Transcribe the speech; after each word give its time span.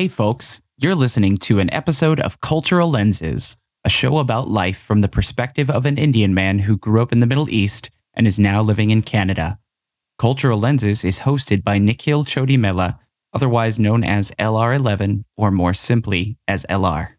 Hey, 0.00 0.08
folks, 0.08 0.62
you're 0.78 0.94
listening 0.94 1.36
to 1.42 1.58
an 1.58 1.70
episode 1.74 2.20
of 2.20 2.40
Cultural 2.40 2.90
Lenses, 2.90 3.58
a 3.84 3.90
show 3.90 4.16
about 4.16 4.48
life 4.48 4.80
from 4.80 5.02
the 5.02 5.10
perspective 5.10 5.68
of 5.68 5.84
an 5.84 5.98
Indian 5.98 6.32
man 6.32 6.60
who 6.60 6.78
grew 6.78 7.02
up 7.02 7.12
in 7.12 7.20
the 7.20 7.26
Middle 7.26 7.50
East 7.50 7.90
and 8.14 8.26
is 8.26 8.38
now 8.38 8.62
living 8.62 8.88
in 8.88 9.02
Canada. 9.02 9.58
Cultural 10.18 10.58
Lenses 10.58 11.04
is 11.04 11.18
hosted 11.18 11.62
by 11.62 11.76
Nikhil 11.76 12.24
Chodimela, 12.24 12.98
otherwise 13.34 13.78
known 13.78 14.02
as 14.02 14.30
LR11, 14.38 15.24
or 15.36 15.50
more 15.50 15.74
simply 15.74 16.38
as 16.48 16.64
LR. 16.70 17.16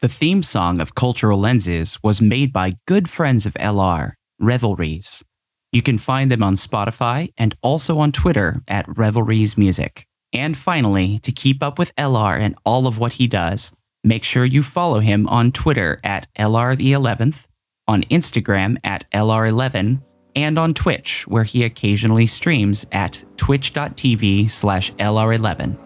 The 0.00 0.08
theme 0.08 0.42
song 0.42 0.80
of 0.80 0.96
Cultural 0.96 1.38
Lenses 1.38 1.96
was 2.02 2.20
made 2.20 2.52
by 2.52 2.74
good 2.88 3.08
friends 3.08 3.46
of 3.46 3.54
LR, 3.54 4.14
Revelries. 4.40 5.22
You 5.70 5.80
can 5.80 5.96
find 5.96 6.32
them 6.32 6.42
on 6.42 6.56
Spotify 6.56 7.32
and 7.38 7.56
also 7.62 8.00
on 8.00 8.10
Twitter 8.10 8.62
at 8.66 8.98
Revelries 8.98 9.56
Music. 9.56 10.08
And 10.36 10.54
finally, 10.54 11.18
to 11.20 11.32
keep 11.32 11.62
up 11.62 11.78
with 11.78 11.96
LR 11.96 12.38
and 12.38 12.56
all 12.62 12.86
of 12.86 12.98
what 12.98 13.14
he 13.14 13.26
does, 13.26 13.74
make 14.04 14.22
sure 14.22 14.44
you 14.44 14.62
follow 14.62 15.00
him 15.00 15.26
on 15.28 15.50
Twitter 15.50 15.98
at 16.04 16.26
LR 16.38 16.76
the 16.76 16.92
11th, 16.92 17.46
on 17.88 18.02
Instagram 18.04 18.76
at 18.84 19.10
LR11, 19.12 20.02
and 20.34 20.58
on 20.58 20.74
Twitch, 20.74 21.26
where 21.26 21.44
he 21.44 21.64
occasionally 21.64 22.26
streams 22.26 22.84
at 22.92 23.24
twitch.tv 23.38 24.50
slash 24.50 24.92
LR11. 24.92 25.78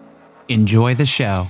Enjoy 0.49 0.95
the 0.95 1.05
show. 1.05 1.47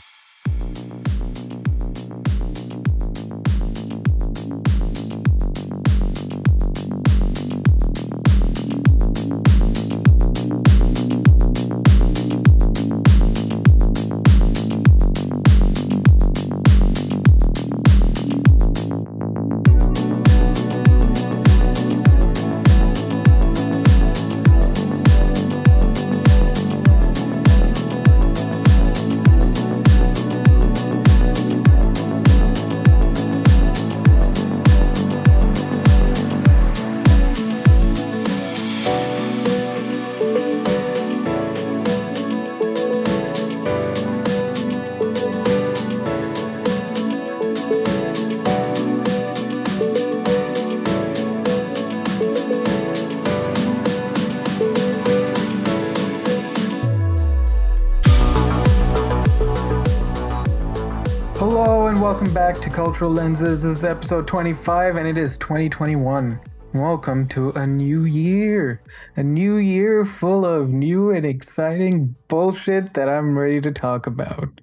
Cultural 62.92 63.12
Lenses. 63.12 63.64
This 63.64 63.78
is 63.78 63.86
episode 63.86 64.28
25 64.28 64.98
and 64.98 65.08
it 65.08 65.16
is 65.16 65.38
2021. 65.38 66.42
Welcome 66.74 67.26
to 67.30 67.52
a 67.52 67.66
new 67.66 68.04
year. 68.04 68.82
A 69.16 69.24
new 69.24 69.56
year 69.56 70.04
full 70.04 70.44
of 70.44 70.72
new 70.72 71.10
and 71.10 71.26
exciting 71.26 72.18
bullshit 72.28 72.94
that 72.96 73.08
I'm 73.08 73.40
ready 73.40 73.62
to 73.62 73.72
talk 73.72 74.08
about. 74.08 74.60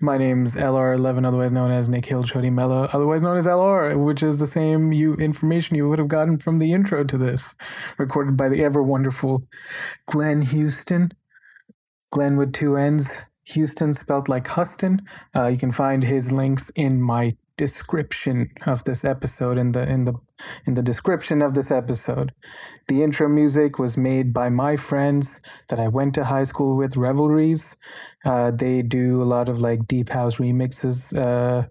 My 0.00 0.16
name's 0.16 0.54
LR11, 0.54 1.26
otherwise 1.26 1.50
known 1.50 1.72
as 1.72 1.88
Nikhil 1.88 2.22
Chodimela, 2.22 2.88
otherwise 2.92 3.22
known 3.22 3.36
as 3.36 3.48
LR, 3.48 4.00
which 4.00 4.22
is 4.22 4.38
the 4.38 4.46
same 4.46 4.92
you 4.92 5.14
information 5.14 5.76
you 5.76 5.88
would 5.88 5.98
have 5.98 6.06
gotten 6.06 6.38
from 6.38 6.60
the 6.60 6.72
intro 6.72 7.02
to 7.02 7.18
this, 7.18 7.56
recorded 7.98 8.36
by 8.36 8.48
the 8.48 8.62
ever 8.62 8.80
wonderful 8.80 9.42
Glenn 10.06 10.42
Houston. 10.42 11.10
Glenn 12.12 12.36
with 12.36 12.52
two 12.52 12.76
N's, 12.76 13.24
Houston 13.46 13.92
spelled 13.92 14.28
like 14.28 14.46
Huston. 14.46 15.02
Uh, 15.34 15.48
you 15.48 15.56
can 15.56 15.72
find 15.72 16.04
his 16.04 16.30
links 16.30 16.70
in 16.70 17.02
my 17.02 17.36
description 17.56 18.50
of 18.66 18.84
this 18.84 19.04
episode 19.04 19.56
in 19.58 19.72
the 19.72 19.88
in 19.88 20.04
the 20.04 20.14
in 20.66 20.74
the 20.74 20.82
description 20.82 21.42
of 21.42 21.54
this 21.54 21.70
episode. 21.70 22.32
The 22.88 23.02
intro 23.02 23.28
music 23.28 23.78
was 23.78 23.96
made 23.96 24.32
by 24.32 24.50
my 24.50 24.76
friends 24.76 25.40
that 25.68 25.78
I 25.78 25.88
went 25.88 26.14
to 26.14 26.24
high 26.24 26.44
school 26.44 26.76
with, 26.76 26.96
Revelries. 26.96 27.76
Uh, 28.24 28.50
they 28.50 28.82
do 28.82 29.22
a 29.22 29.24
lot 29.24 29.48
of 29.48 29.60
like 29.60 29.86
deep 29.86 30.10
house 30.10 30.36
remixes 30.36 31.16
uh, 31.16 31.68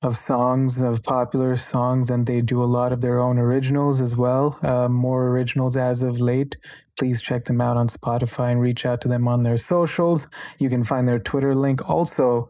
of 0.00 0.16
songs 0.16 0.80
of 0.80 1.02
popular 1.02 1.56
songs, 1.56 2.08
and 2.08 2.26
they 2.26 2.40
do 2.40 2.62
a 2.62 2.72
lot 2.78 2.92
of 2.92 3.00
their 3.00 3.18
own 3.18 3.38
originals 3.38 4.00
as 4.00 4.16
well. 4.16 4.58
Uh, 4.62 4.88
more 4.88 5.28
originals 5.28 5.76
as 5.76 6.02
of 6.02 6.20
late. 6.20 6.56
Please 6.98 7.20
check 7.20 7.44
them 7.44 7.60
out 7.60 7.76
on 7.76 7.88
Spotify 7.88 8.52
and 8.52 8.60
reach 8.60 8.86
out 8.86 9.00
to 9.02 9.08
them 9.08 9.28
on 9.28 9.42
their 9.42 9.56
socials. 9.56 10.26
You 10.58 10.68
can 10.68 10.84
find 10.84 11.06
their 11.06 11.18
Twitter 11.18 11.54
link 11.54 11.88
also 11.88 12.48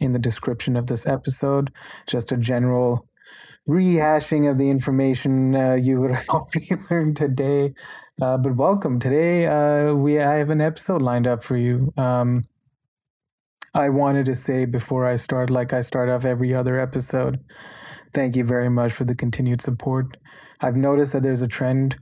in 0.00 0.12
the 0.12 0.18
description 0.18 0.76
of 0.76 0.86
this 0.86 1.06
episode. 1.06 1.70
Just 2.06 2.32
a 2.32 2.36
general 2.36 3.06
rehashing 3.68 4.50
of 4.50 4.58
the 4.58 4.70
information 4.70 5.54
uh, 5.54 5.74
you 5.74 6.00
would 6.00 6.10
have 6.16 6.28
already 6.28 6.70
learned 6.90 7.16
today. 7.16 7.72
Uh, 8.20 8.38
but 8.38 8.56
welcome. 8.56 8.98
Today 8.98 9.46
uh, 9.46 9.94
we 9.94 10.18
I 10.18 10.34
have 10.34 10.50
an 10.50 10.60
episode 10.60 11.02
lined 11.02 11.26
up 11.26 11.44
for 11.44 11.56
you. 11.56 11.92
Um, 11.96 12.42
I 13.74 13.88
wanted 13.88 14.26
to 14.26 14.34
say 14.34 14.64
before 14.64 15.06
I 15.06 15.14
start, 15.16 15.48
like 15.48 15.72
I 15.72 15.80
start 15.80 16.08
off 16.08 16.24
every 16.24 16.52
other 16.52 16.78
episode, 16.78 17.38
thank 18.12 18.34
you 18.34 18.42
very 18.42 18.68
much 18.68 18.92
for 18.92 19.04
the 19.04 19.14
continued 19.14 19.62
support. 19.62 20.16
I've 20.60 20.76
noticed 20.76 21.12
that 21.12 21.22
there's 21.22 21.42
a 21.42 21.48
trend 21.48 21.96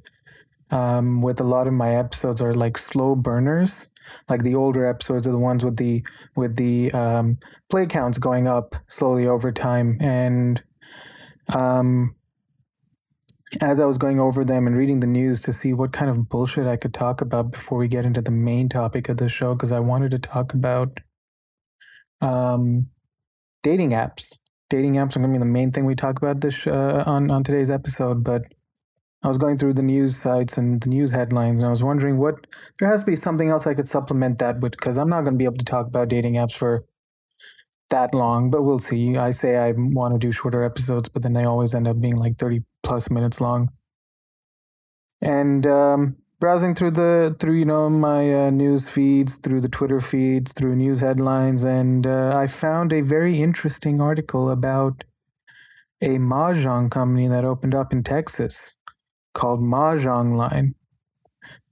um, 0.71 1.21
with 1.21 1.41
a 1.41 1.45
lot 1.45 1.67
of 1.67 1.75
my 1.75 1.95
episodes 1.95 2.41
are 2.41 2.55
like 2.55 2.79
slow 2.79 3.15
burners. 3.15 3.89
Like 4.29 4.43
the 4.43 4.55
older 4.55 4.85
episodes 4.85 5.27
are 5.27 5.33
the 5.33 5.39
ones 5.39 5.65
with 5.65 5.77
the 5.77 6.05
with 6.37 6.57
the 6.57 6.93
um, 6.93 7.39
play 7.71 7.87
counts 7.87 8.19
going 8.19 8.47
up 8.47 8.77
slowly 8.87 9.27
over 9.27 9.51
time. 9.51 9.97
And 10.01 10.63
um, 11.55 12.15
as 13.61 13.81
I 13.81 13.87
was 13.87 13.99
going 13.99 14.21
over 14.21 14.45
them 14.45 14.67
and 14.67 14.77
reading 14.77 15.01
the 15.01 15.07
news 15.07 15.41
to 15.43 15.53
see 15.53 15.73
what 15.73 15.93
kind 15.93 16.11
of 16.11 16.29
bullshit 16.29 16.67
I 16.67 16.77
could 16.77 16.93
talk 16.93 17.21
about 17.21 17.53
before 17.53 17.79
we 17.79 17.89
get 17.89 18.05
into 18.05 18.21
the 18.21 18.31
main 18.31 18.69
topic 18.69 19.09
of 19.09 19.17
the 19.17 19.29
show, 19.29 19.55
because 19.55 19.73
I 19.73 19.81
wanted 19.81 20.11
to 20.11 20.19
talk 20.19 20.53
about 20.53 21.01
um, 22.21 22.89
dating 23.63 23.91
apps. 23.91 24.39
Dating 24.71 24.95
apps 24.95 25.17
are 25.17 25.21
going 25.21 25.33
to 25.33 25.39
be 25.39 25.45
the 25.45 25.51
main 25.51 25.71
thing 25.71 25.87
we 25.87 25.95
talk 25.95 26.19
about 26.19 26.43
this 26.43 26.67
uh, 26.67 27.03
on 27.07 27.31
on 27.31 27.43
today's 27.43 27.71
episode. 27.71 28.23
But 28.23 28.43
I 29.23 29.29
was 29.29 29.39
going 29.39 29.56
through 29.56 29.75
the 29.75 29.83
news 29.83 30.17
sites 30.17 30.56
and 30.56 30.81
the 30.81 30.91
news 30.91 31.11
headlines, 31.11 31.61
and 31.61 31.67
I 31.67 31.71
was 31.71 31.83
wondering 31.83 32.19
what 32.19 32.47
there 32.79 32.89
has 32.89 33.03
to 33.03 33.11
be 33.11 33.17
something 33.17 33.49
else 33.49 33.67
I 33.67 33.75
could 33.75 33.89
supplement 33.89 34.39
that 34.39 34.61
with 34.61 34.73
because 34.73 34.97
I'm 34.97 35.09
not 35.09 35.25
going 35.25 35.34
to 35.34 35.39
be 35.39 35.45
able 35.45 35.56
to 35.56 35.65
talk 35.65 35.87
about 35.87 36.09
dating 36.09 36.34
apps 36.34 36.56
for 36.56 36.84
that 37.91 38.15
long. 38.15 38.51
But 38.51 38.62
we'll 38.62 38.79
see. 38.79 39.17
I 39.17 39.33
say 39.33 39.56
I 39.56 39.73
want 39.77 40.15
to 40.15 40.19
do 40.19 40.31
shorter 40.31 40.62
episodes, 40.62 41.09
but 41.09 41.23
then 41.23 41.33
they 41.33 41.45
always 41.45 41.75
end 41.75 41.89
up 41.89 42.01
being 42.01 42.17
like 42.17 42.39
30 42.39 42.61
plus 42.83 43.11
minutes 43.11 43.41
long. 43.41 43.71
And 45.21 45.67
um, 45.67 46.17
browsing 46.41 46.75
through 46.75 46.93
the 46.93 47.35
through 47.41 47.56
you 47.56 47.65
know 47.65 47.91
my 47.91 48.47
uh, 48.47 48.50
news 48.50 48.89
feeds 48.89 49.37
through 49.37 49.61
the 49.61 49.69
twitter 49.69 50.00
feeds 50.00 50.53
through 50.53 50.77
news 50.77 51.00
headlines 51.00 51.65
and 51.65 52.06
uh, 52.06 52.37
i 52.37 52.47
found 52.47 52.93
a 52.93 53.00
very 53.00 53.41
interesting 53.41 54.00
article 54.00 54.50
about 54.50 55.05
a 56.00 56.19
mahjong 56.19 56.91
company 56.91 57.27
that 57.27 57.45
opened 57.45 57.75
up 57.75 57.93
in 57.93 58.03
texas 58.03 58.78
called 59.38 59.60
mahjong 59.60 60.34
line 60.34 60.75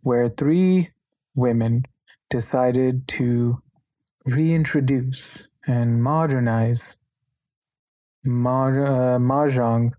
where 0.02 0.28
three 0.28 0.90
women 1.34 1.82
decided 2.30 3.08
to 3.08 3.60
reintroduce 4.24 5.48
and 5.66 6.00
modernize 6.00 6.98
ma- 8.24 8.68
uh, 8.68 9.18
mahjong 9.18 9.90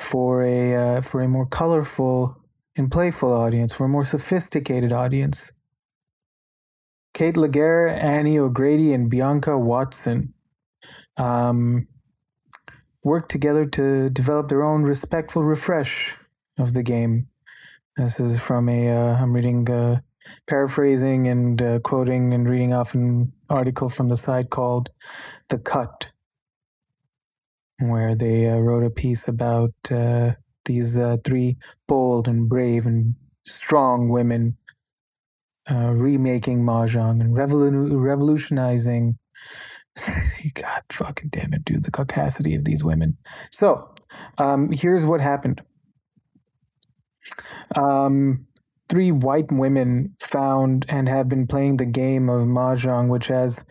for 0.00 0.42
a 0.42 0.74
uh, 0.74 1.00
for 1.00 1.20
a 1.20 1.28
more 1.28 1.46
colorful 1.46 2.36
and 2.76 2.90
playful 2.90 3.32
audience, 3.32 3.72
for 3.72 3.84
a 3.84 3.88
more 3.88 4.04
sophisticated 4.04 4.92
audience. 4.92 5.52
Kate 7.14 7.36
Laguerre, 7.36 7.88
Annie 7.88 8.38
O'Grady, 8.38 8.92
and 8.92 9.08
Bianca 9.08 9.56
Watson 9.56 10.34
um, 11.16 11.86
worked 13.04 13.30
together 13.30 13.64
to 13.64 14.10
develop 14.10 14.48
their 14.48 14.64
own 14.64 14.82
respectful 14.82 15.44
refresh 15.44 16.16
of 16.58 16.74
the 16.74 16.82
game. 16.82 17.28
This 17.96 18.20
is 18.20 18.38
from 18.38 18.68
a, 18.68 18.90
uh, 18.90 19.16
I'm 19.16 19.32
reading, 19.32 19.68
uh, 19.70 20.00
paraphrasing 20.46 21.26
and 21.26 21.60
uh, 21.62 21.78
quoting 21.80 22.34
and 22.34 22.48
reading 22.48 22.74
off 22.74 22.94
an 22.94 23.32
article 23.48 23.88
from 23.88 24.08
the 24.08 24.16
site 24.16 24.50
called 24.50 24.90
The 25.50 25.58
Cut, 25.58 26.10
where 27.78 28.14
they 28.14 28.48
uh, 28.48 28.58
wrote 28.58 28.84
a 28.84 28.90
piece 28.90 29.28
about 29.28 29.72
uh, 29.90 30.32
these 30.64 30.98
uh, 30.98 31.18
three 31.24 31.56
bold 31.86 32.28
and 32.28 32.48
brave 32.48 32.86
and 32.86 33.14
strong 33.44 34.08
women 34.08 34.56
remaking 35.68 36.60
mahjong 36.62 37.20
and 37.20 37.34
revolu- 37.34 38.00
revolutionizing. 38.00 39.18
God 40.54 40.82
fucking 40.90 41.30
damn 41.30 41.54
it, 41.54 41.64
dude! 41.64 41.84
The 41.84 41.90
caucasity 41.90 42.56
of 42.56 42.64
these 42.64 42.84
women. 42.84 43.16
So, 43.50 43.94
um, 44.38 44.70
here's 44.70 45.06
what 45.06 45.20
happened. 45.20 45.62
Um, 47.74 48.46
three 48.88 49.10
white 49.12 49.50
women 49.50 50.14
found 50.20 50.86
and 50.88 51.08
have 51.08 51.28
been 51.28 51.46
playing 51.46 51.78
the 51.78 51.86
game 51.86 52.28
of 52.28 52.42
mahjong, 52.42 53.08
which 53.08 53.28
has 53.28 53.64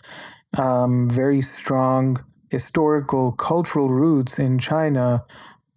um, 0.58 1.10
very 1.10 1.42
strong 1.42 2.24
historical 2.50 3.32
cultural 3.32 3.90
roots 3.90 4.40
in 4.40 4.60
China 4.60 5.26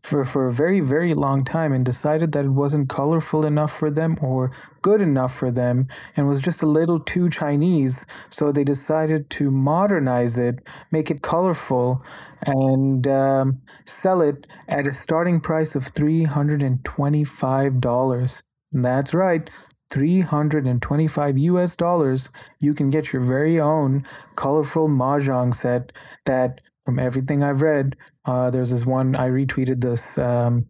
for, 0.02 0.24
for 0.24 0.46
a 0.46 0.52
very, 0.52 0.80
very 0.80 1.14
long 1.14 1.44
time 1.44 1.72
and 1.72 1.84
decided 1.84 2.32
that 2.32 2.44
it 2.44 2.50
wasn't 2.50 2.88
colorful 2.88 3.44
enough 3.44 3.76
for 3.76 3.90
them 3.90 4.16
or 4.22 4.50
good 4.82 5.00
enough 5.00 5.34
for 5.34 5.50
them 5.50 5.86
and 6.16 6.26
was 6.26 6.40
just 6.40 6.62
a 6.62 6.66
little 6.66 7.00
too 7.00 7.28
Chinese. 7.28 8.06
So 8.30 8.52
they 8.52 8.64
decided 8.64 9.28
to 9.30 9.50
modernize 9.50 10.38
it, 10.38 10.60
make 10.90 11.10
it 11.10 11.22
colorful, 11.22 12.02
and 12.46 13.06
um, 13.08 13.60
sell 13.84 14.22
it 14.22 14.46
at 14.68 14.86
a 14.86 14.92
starting 14.92 15.40
price 15.40 15.74
of 15.74 15.92
$325. 15.92 18.42
That's 18.72 19.14
right. 19.14 19.50
325 19.90 21.38
US 21.38 21.74
dollars, 21.74 22.28
you 22.60 22.74
can 22.74 22.90
get 22.90 23.12
your 23.12 23.22
very 23.22 23.58
own 23.58 24.04
colorful 24.36 24.88
mahjong 24.88 25.54
set 25.54 25.92
that 26.26 26.60
from 26.88 26.98
everything 26.98 27.42
I've 27.42 27.60
read, 27.60 27.96
uh, 28.24 28.48
there's 28.48 28.70
this 28.70 28.86
one 28.86 29.14
I 29.14 29.28
retweeted 29.28 29.82
this 29.82 30.16
um, 30.16 30.68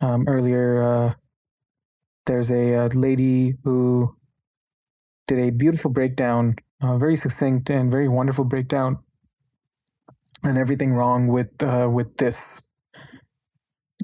um, 0.00 0.24
earlier. 0.26 0.80
Uh, 0.80 1.12
there's 2.24 2.50
a, 2.50 2.72
a, 2.72 2.88
lady 2.94 3.56
who 3.62 4.16
did 5.26 5.38
a 5.38 5.50
beautiful 5.50 5.90
breakdown, 5.90 6.56
uh, 6.80 6.96
very 6.96 7.14
succinct 7.14 7.68
and 7.68 7.92
very 7.92 8.08
wonderful 8.08 8.46
breakdown, 8.46 9.00
and 10.42 10.56
everything 10.56 10.94
wrong 10.94 11.28
with 11.28 11.62
uh, 11.62 11.90
with 11.92 12.16
this. 12.16 12.70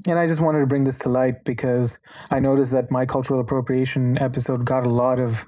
And 0.06 0.18
I 0.18 0.26
just 0.26 0.42
wanted 0.42 0.60
to 0.60 0.66
bring 0.66 0.84
this 0.84 0.98
to 0.98 1.08
light 1.08 1.42
because 1.46 2.00
I 2.30 2.38
noticed 2.38 2.72
that 2.72 2.90
my 2.90 3.06
cultural 3.06 3.40
appropriation 3.40 4.18
episode 4.18 4.66
got 4.66 4.84
a 4.84 4.90
lot 4.90 5.18
of 5.18 5.46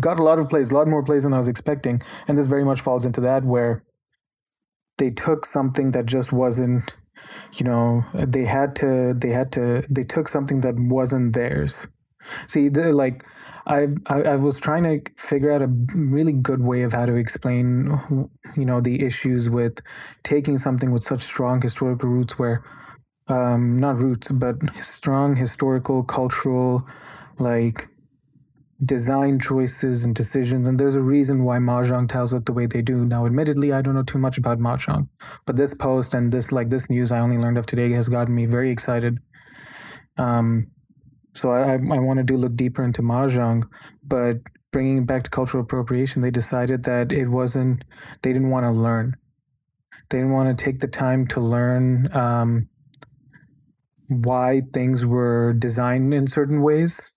got 0.00 0.18
a 0.18 0.24
lot 0.24 0.40
of 0.40 0.48
plays, 0.48 0.72
a 0.72 0.74
lot 0.74 0.88
more 0.88 1.04
plays 1.04 1.22
than 1.22 1.34
I 1.34 1.36
was 1.36 1.46
expecting, 1.46 2.00
and 2.26 2.36
this 2.36 2.46
very 2.46 2.64
much 2.64 2.80
falls 2.80 3.06
into 3.06 3.20
that 3.20 3.44
where 3.44 3.84
they 5.02 5.10
took 5.10 5.44
something 5.44 5.90
that 5.90 6.06
just 6.06 6.32
wasn't 6.32 6.96
you 7.54 7.64
know 7.66 8.04
they 8.14 8.44
had 8.44 8.76
to 8.76 9.14
they 9.14 9.30
had 9.30 9.50
to 9.50 9.82
they 9.90 10.04
took 10.04 10.28
something 10.28 10.60
that 10.60 10.76
wasn't 10.78 11.34
theirs. 11.34 11.88
See 12.46 12.68
the, 12.68 12.92
like 12.92 13.24
I, 13.66 13.88
I 14.06 14.18
i 14.34 14.36
was 14.36 14.60
trying 14.60 14.84
to 14.84 14.96
figure 15.18 15.50
out 15.50 15.60
a 15.60 15.70
really 15.96 16.32
good 16.32 16.62
way 16.62 16.82
of 16.82 16.92
how 16.92 17.06
to 17.06 17.16
explain 17.16 17.66
you 18.56 18.64
know 18.64 18.80
the 18.80 19.04
issues 19.04 19.50
with 19.50 19.80
taking 20.22 20.56
something 20.56 20.92
with 20.92 21.02
such 21.02 21.22
strong 21.32 21.60
historical 21.60 22.08
roots 22.08 22.38
where 22.38 22.62
um 23.26 23.76
not 23.76 23.96
roots 23.96 24.30
but 24.30 24.54
strong 24.76 25.34
historical 25.34 26.04
cultural 26.04 26.86
like 27.40 27.88
design 28.84 29.38
choices 29.38 30.04
and 30.04 30.14
decisions. 30.14 30.66
And 30.66 30.78
there's 30.78 30.96
a 30.96 31.02
reason 31.02 31.44
why 31.44 31.58
Mahjong 31.58 32.08
tells 32.08 32.32
it 32.32 32.46
the 32.46 32.52
way 32.52 32.66
they 32.66 32.82
do. 32.82 33.04
Now, 33.04 33.26
admittedly, 33.26 33.72
I 33.72 33.80
don't 33.80 33.94
know 33.94 34.02
too 34.02 34.18
much 34.18 34.38
about 34.38 34.58
Mahjong, 34.58 35.08
but 35.46 35.56
this 35.56 35.74
post 35.74 36.14
and 36.14 36.32
this, 36.32 36.50
like 36.50 36.70
this 36.70 36.90
news 36.90 37.12
I 37.12 37.20
only 37.20 37.38
learned 37.38 37.58
of 37.58 37.66
today 37.66 37.90
has 37.92 38.08
gotten 38.08 38.34
me 38.34 38.46
very 38.46 38.70
excited. 38.70 39.18
Um, 40.18 40.70
so 41.34 41.50
I, 41.50 41.74
I 41.74 41.76
want 41.76 42.18
to 42.18 42.24
do 42.24 42.36
look 42.36 42.56
deeper 42.56 42.84
into 42.84 43.02
Mahjong, 43.02 43.62
but 44.02 44.38
bringing 44.72 44.98
it 44.98 45.06
back 45.06 45.22
to 45.24 45.30
cultural 45.30 45.62
appropriation, 45.62 46.20
they 46.20 46.30
decided 46.30 46.84
that 46.84 47.12
it 47.12 47.28
wasn't, 47.28 47.84
they 48.22 48.32
didn't 48.32 48.50
want 48.50 48.66
to 48.66 48.72
learn. 48.72 49.16
They 50.10 50.18
didn't 50.18 50.32
want 50.32 50.56
to 50.56 50.64
take 50.64 50.78
the 50.78 50.88
time 50.88 51.26
to 51.28 51.40
learn 51.40 52.14
um, 52.14 52.68
why 54.08 54.62
things 54.72 55.06
were 55.06 55.52
designed 55.52 56.12
in 56.12 56.26
certain 56.26 56.62
ways 56.62 57.12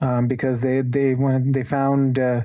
um, 0.00 0.26
because 0.26 0.62
they 0.62 0.80
they 0.82 1.14
when 1.14 1.52
they 1.52 1.62
found 1.62 2.18
uh, 2.18 2.42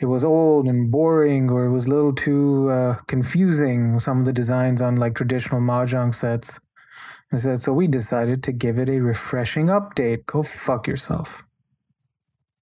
it 0.00 0.06
was 0.06 0.24
old 0.24 0.66
and 0.66 0.90
boring 0.90 1.50
or 1.50 1.64
it 1.64 1.70
was 1.70 1.86
a 1.86 1.90
little 1.90 2.14
too 2.14 2.70
uh, 2.70 2.94
confusing 3.06 3.98
some 3.98 4.20
of 4.20 4.24
the 4.24 4.32
designs 4.32 4.80
on 4.80 4.96
like 4.96 5.14
traditional 5.14 5.60
mahjong 5.60 6.14
sets. 6.14 6.60
And 7.30 7.38
said, 7.38 7.58
so 7.58 7.74
we 7.74 7.86
decided 7.88 8.42
to 8.44 8.52
give 8.52 8.78
it 8.78 8.88
a 8.88 9.00
refreshing 9.00 9.66
update. 9.66 10.24
Go 10.24 10.42
fuck 10.42 10.86
yourself. 10.88 11.44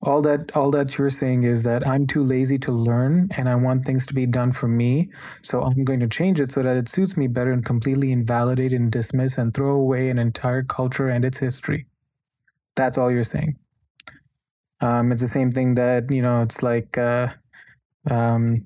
All 0.02 0.20
that 0.22 0.56
all 0.56 0.72
that 0.72 0.98
you're 0.98 1.08
saying 1.08 1.44
is 1.44 1.62
that 1.62 1.86
I'm 1.86 2.06
too 2.06 2.22
lazy 2.22 2.58
to 2.58 2.72
learn 2.72 3.28
and 3.36 3.48
I 3.48 3.54
want 3.54 3.84
things 3.84 4.06
to 4.06 4.14
be 4.14 4.26
done 4.26 4.50
for 4.50 4.66
me. 4.66 5.10
So 5.42 5.62
I'm 5.62 5.84
going 5.84 6.00
to 6.00 6.08
change 6.08 6.40
it 6.40 6.50
so 6.50 6.62
that 6.62 6.76
it 6.76 6.88
suits 6.88 7.16
me 7.16 7.28
better 7.28 7.52
and 7.52 7.64
completely 7.64 8.10
invalidate 8.10 8.72
and 8.72 8.90
dismiss 8.90 9.38
and 9.38 9.54
throw 9.54 9.70
away 9.76 10.10
an 10.10 10.18
entire 10.18 10.64
culture 10.64 11.08
and 11.08 11.24
its 11.24 11.38
history. 11.38 11.86
That's 12.74 12.98
all 12.98 13.10
you're 13.10 13.22
saying. 13.22 13.56
Um, 14.80 15.12
it's 15.12 15.22
the 15.22 15.28
same 15.28 15.50
thing 15.50 15.74
that 15.76 16.10
you 16.10 16.22
know. 16.22 16.42
It's 16.42 16.62
like 16.62 16.98
uh, 16.98 17.28
um, 18.10 18.64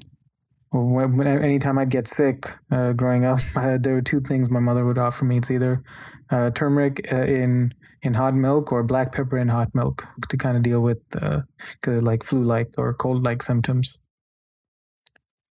when, 0.73 1.17
when, 1.17 1.27
anytime 1.27 1.79
I'd 1.79 1.91
get 1.91 2.07
sick 2.07 2.47
uh, 2.71 2.93
growing 2.93 3.25
up, 3.25 3.41
uh, 3.57 3.79
there 3.81 3.95
were 3.95 4.03
two 4.03 4.21
things 4.21 4.51
my 4.51 4.61
mother 4.61 4.85
would 4.85 4.99
offer 4.99 5.25
me. 5.25 5.39
It's 5.39 5.51
either 5.51 5.83
uh, 6.31 6.51
turmeric 6.51 7.13
uh, 7.13 7.25
in 7.25 7.75
in 8.03 8.15
hot 8.15 8.35
milk 8.35 8.73
or 8.73 8.83
black 8.83 9.13
pepper 9.13 9.39
in 9.39 9.49
hot 9.49 9.75
milk 9.75 10.07
to 10.29 10.37
kind 10.37 10.57
of 10.57 10.63
deal 10.63 10.81
with 10.81 11.01
uh, 11.21 11.43
like 11.87 12.23
flu-like 12.23 12.75
or 12.79 12.95
cold-like 12.95 13.43
symptoms. 13.43 14.01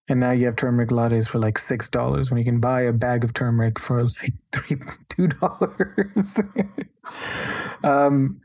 And 0.08 0.20
now 0.20 0.32
you 0.32 0.46
have 0.46 0.56
turmeric 0.56 0.90
lattes 0.90 1.28
for 1.28 1.40
like 1.40 1.58
six 1.58 1.90
dollars 1.90 2.30
when 2.30 2.38
you 2.38 2.46
can 2.46 2.60
buy 2.60 2.82
a 2.82 2.94
bag 2.94 3.24
of 3.24 3.34
turmeric 3.34 3.80
for 3.80 4.04
like 4.04 4.34
three 4.52 4.78
two 5.10 5.28
dollars. 5.28 6.40
um, 7.84 8.40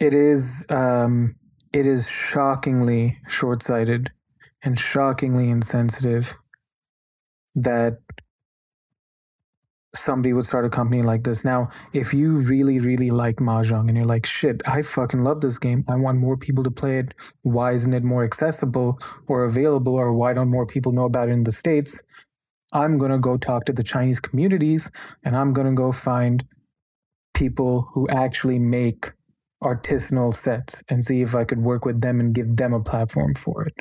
it 0.00 0.14
is 0.14 0.66
um, 0.70 1.36
it 1.72 1.86
is 1.86 2.08
shockingly 2.08 3.18
short-sighted 3.28 4.10
and 4.64 4.78
shockingly 4.78 5.50
insensitive 5.50 6.36
that 7.54 7.98
somebody 9.94 10.32
would 10.32 10.44
start 10.44 10.64
a 10.64 10.70
company 10.70 11.02
like 11.02 11.24
this. 11.24 11.44
Now, 11.44 11.68
if 11.92 12.14
you 12.14 12.38
really, 12.38 12.78
really 12.78 13.10
like 13.10 13.36
Mahjong 13.36 13.88
and 13.88 13.96
you're 13.96 14.06
like, 14.06 14.24
shit, 14.24 14.62
I 14.68 14.82
fucking 14.82 15.24
love 15.24 15.40
this 15.40 15.58
game. 15.58 15.84
I 15.88 15.96
want 15.96 16.18
more 16.18 16.36
people 16.36 16.62
to 16.64 16.70
play 16.70 16.98
it. 16.98 17.14
Why 17.42 17.72
isn't 17.72 17.92
it 17.92 18.04
more 18.04 18.24
accessible 18.24 18.98
or 19.26 19.44
available? 19.44 19.94
Or 19.94 20.12
why 20.12 20.32
don't 20.32 20.50
more 20.50 20.66
people 20.66 20.92
know 20.92 21.04
about 21.04 21.28
it 21.28 21.32
in 21.32 21.44
the 21.44 21.52
States? 21.52 22.02
I'm 22.72 22.98
going 22.98 23.10
to 23.10 23.18
go 23.18 23.36
talk 23.36 23.64
to 23.64 23.72
the 23.72 23.82
Chinese 23.82 24.20
communities 24.20 24.90
and 25.24 25.36
I'm 25.36 25.52
going 25.52 25.66
to 25.66 25.74
go 25.74 25.90
find 25.90 26.44
people 27.34 27.88
who 27.94 28.08
actually 28.10 28.60
make 28.60 29.12
artisanal 29.62 30.34
sets 30.34 30.82
and 30.88 31.04
see 31.04 31.22
if 31.22 31.34
I 31.34 31.44
could 31.44 31.60
work 31.60 31.84
with 31.84 32.00
them 32.00 32.20
and 32.20 32.34
give 32.34 32.56
them 32.56 32.72
a 32.72 32.82
platform 32.82 33.34
for 33.34 33.66
it. 33.66 33.80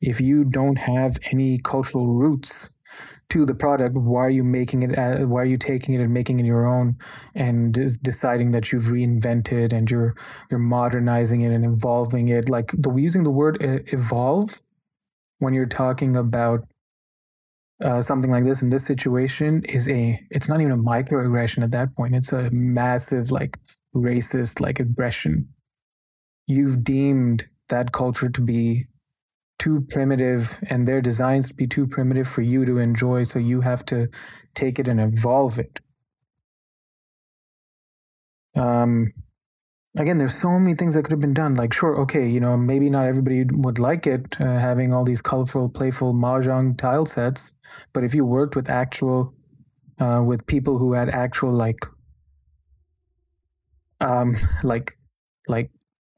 If 0.00 0.20
you 0.20 0.44
don't 0.44 0.76
have 0.76 1.16
any 1.30 1.58
cultural 1.58 2.06
roots 2.06 2.70
to 3.30 3.44
the 3.44 3.54
product, 3.54 3.96
why 3.96 4.20
are 4.20 4.30
you 4.30 4.44
making 4.44 4.82
it? 4.82 4.98
Uh, 4.98 5.26
why 5.26 5.42
are 5.42 5.46
you 5.46 5.56
taking 5.56 5.94
it 5.94 6.00
and 6.00 6.12
making 6.12 6.38
it 6.38 6.46
your 6.46 6.66
own, 6.66 6.96
and 7.34 7.72
deciding 8.02 8.50
that 8.50 8.70
you've 8.70 8.84
reinvented 8.84 9.72
and 9.72 9.90
you're 9.90 10.14
you're 10.50 10.60
modernizing 10.60 11.40
it 11.40 11.52
and 11.52 11.64
evolving 11.64 12.28
it? 12.28 12.48
Like 12.50 12.70
the 12.72 12.92
using 12.94 13.24
the 13.24 13.30
word 13.30 13.56
evolve 13.60 14.60
when 15.38 15.54
you're 15.54 15.66
talking 15.66 16.14
about 16.14 16.64
uh, 17.82 18.00
something 18.00 18.30
like 18.30 18.44
this 18.44 18.62
in 18.62 18.68
this 18.68 18.84
situation 18.84 19.62
is 19.64 19.88
a 19.88 20.20
it's 20.30 20.48
not 20.48 20.60
even 20.60 20.72
a 20.72 20.76
microaggression 20.76 21.62
at 21.62 21.72
that 21.72 21.92
point 21.94 22.14
it's 22.14 22.32
a 22.32 22.48
massive 22.52 23.32
like 23.32 23.58
racist 23.94 24.60
like 24.60 24.80
aggression. 24.80 25.48
You've 26.46 26.84
deemed 26.84 27.44
that 27.68 27.92
culture 27.92 28.28
to 28.28 28.40
be 28.40 28.84
too 29.58 29.86
primitive 29.88 30.58
and 30.68 30.86
their 30.86 31.00
designs 31.00 31.48
to 31.48 31.54
be 31.54 31.66
too 31.66 31.86
primitive 31.86 32.28
for 32.28 32.42
you 32.42 32.64
to 32.66 32.78
enjoy, 32.78 33.22
so 33.22 33.38
you 33.38 33.62
have 33.62 33.84
to 33.86 34.08
take 34.54 34.78
it 34.78 34.88
and 34.88 35.00
evolve 35.00 35.58
it. 35.58 35.80
Um, 38.56 39.12
again, 39.98 40.18
there's 40.18 40.34
so 40.34 40.58
many 40.58 40.74
things 40.74 40.94
that 40.94 41.04
could 41.04 41.12
have 41.12 41.20
been 41.20 41.34
done. 41.34 41.54
Like, 41.54 41.72
sure, 41.72 41.96
okay, 42.00 42.28
you 42.28 42.40
know, 42.40 42.56
maybe 42.56 42.90
not 42.90 43.06
everybody 43.06 43.44
would 43.50 43.78
like 43.78 44.06
it 44.06 44.40
uh, 44.40 44.56
having 44.56 44.92
all 44.92 45.04
these 45.04 45.22
colorful, 45.22 45.68
playful 45.68 46.12
mahjong 46.12 46.76
tile 46.76 47.06
sets, 47.06 47.56
but 47.92 48.04
if 48.04 48.14
you 48.14 48.26
worked 48.26 48.54
with 48.54 48.68
actual, 48.68 49.34
uh, 50.00 50.22
with 50.24 50.46
people 50.46 50.78
who 50.78 50.92
had 50.92 51.08
actual 51.08 51.52
like 51.52 51.86
um, 54.04 54.34
like 54.62 54.96
like 55.48 55.70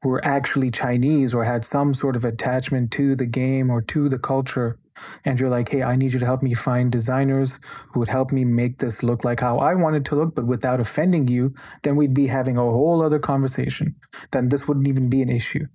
were 0.03 0.23
actually 0.23 0.71
Chinese 0.71 1.33
or 1.33 1.43
had 1.43 1.65
some 1.65 1.93
sort 1.93 2.15
of 2.15 2.23
attachment 2.23 2.91
to 2.91 3.15
the 3.15 3.25
game 3.25 3.69
or 3.69 3.81
to 3.81 4.09
the 4.09 4.19
culture. 4.19 4.77
And 5.25 5.39
you're 5.39 5.49
like, 5.49 5.69
hey, 5.69 5.83
I 5.83 5.95
need 5.95 6.13
you 6.13 6.19
to 6.19 6.25
help 6.25 6.41
me 6.41 6.53
find 6.53 6.91
designers 6.91 7.59
who 7.91 7.99
would 7.99 8.09
help 8.09 8.31
me 8.31 8.45
make 8.45 8.77
this 8.77 9.03
look 9.03 9.23
like 9.23 9.39
how 9.39 9.57
I 9.57 9.73
want 9.75 9.95
it 9.95 10.05
to 10.05 10.15
look, 10.15 10.35
but 10.35 10.45
without 10.45 10.79
offending 10.79 11.27
you, 11.27 11.53
then 11.83 11.95
we'd 11.95 12.13
be 12.13 12.27
having 12.27 12.57
a 12.57 12.61
whole 12.61 13.01
other 13.01 13.19
conversation. 13.19 13.95
Then 14.31 14.49
this 14.49 14.67
wouldn't 14.67 14.87
even 14.87 15.09
be 15.09 15.21
an 15.21 15.29
issue. 15.29 15.65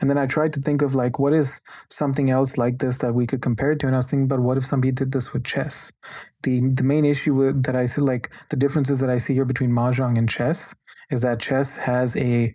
And 0.00 0.10
then 0.10 0.18
I 0.18 0.26
tried 0.26 0.52
to 0.54 0.60
think 0.60 0.82
of 0.82 0.94
like, 0.94 1.18
what 1.18 1.32
is 1.32 1.60
something 1.88 2.28
else 2.30 2.58
like 2.58 2.78
this 2.78 2.98
that 2.98 3.14
we 3.14 3.26
could 3.26 3.40
compare 3.40 3.72
it 3.72 3.80
to? 3.80 3.86
And 3.86 3.96
I 3.96 3.98
was 3.98 4.10
thinking 4.10 4.24
about 4.24 4.40
what 4.40 4.58
if 4.58 4.64
somebody 4.64 4.92
did 4.92 5.12
this 5.12 5.32
with 5.32 5.44
chess? 5.44 5.90
The 6.42 6.60
the 6.60 6.84
main 6.84 7.04
issue 7.04 7.52
that 7.52 7.74
I 7.74 7.86
see, 7.86 8.02
like 8.02 8.30
the 8.50 8.56
differences 8.56 9.00
that 9.00 9.10
I 9.10 9.18
see 9.18 9.34
here 9.34 9.46
between 9.46 9.70
mahjong 9.70 10.18
and 10.18 10.28
chess, 10.28 10.74
is 11.10 11.20
that 11.22 11.40
chess 11.40 11.76
has 11.76 12.16
a 12.16 12.54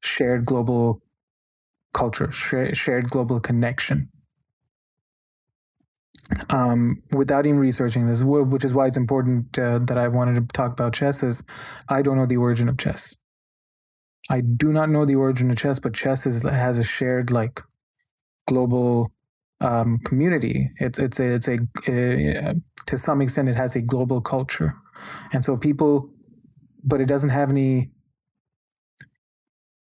shared 0.00 0.44
global 0.44 1.00
culture, 1.94 2.30
shared 2.32 3.10
global 3.10 3.40
connection. 3.40 4.10
Um, 6.50 7.02
without 7.12 7.46
even 7.46 7.60
researching 7.60 8.08
this, 8.08 8.24
which 8.24 8.64
is 8.64 8.74
why 8.74 8.86
it's 8.86 8.96
important 8.96 9.56
uh, 9.58 9.78
that 9.78 9.96
I 9.96 10.08
wanted 10.08 10.34
to 10.34 10.40
talk 10.52 10.72
about 10.72 10.92
chess, 10.92 11.22
is 11.22 11.44
I 11.88 12.02
don't 12.02 12.16
know 12.16 12.26
the 12.26 12.36
origin 12.36 12.68
of 12.68 12.78
chess. 12.78 13.16
I 14.28 14.40
do 14.40 14.72
not 14.72 14.90
know 14.90 15.04
the 15.04 15.14
origin 15.14 15.50
of 15.50 15.56
chess, 15.56 15.78
but 15.78 15.94
chess 15.94 16.26
is, 16.26 16.42
has 16.42 16.78
a 16.78 16.84
shared 16.84 17.30
like 17.30 17.60
global 18.48 19.12
um, 19.60 19.98
community. 20.04 20.68
It's 20.80 20.98
it's 20.98 21.20
a, 21.20 21.34
it's 21.34 21.48
a, 21.48 21.58
a 21.86 22.54
to 22.86 22.98
some 22.98 23.20
extent 23.20 23.48
it 23.48 23.56
has 23.56 23.76
a 23.76 23.82
global 23.82 24.20
culture, 24.20 24.74
and 25.32 25.44
so 25.44 25.56
people, 25.56 26.10
but 26.86 27.00
it 27.00 27.08
doesn't 27.08 27.30
have 27.30 27.50
any 27.50 27.90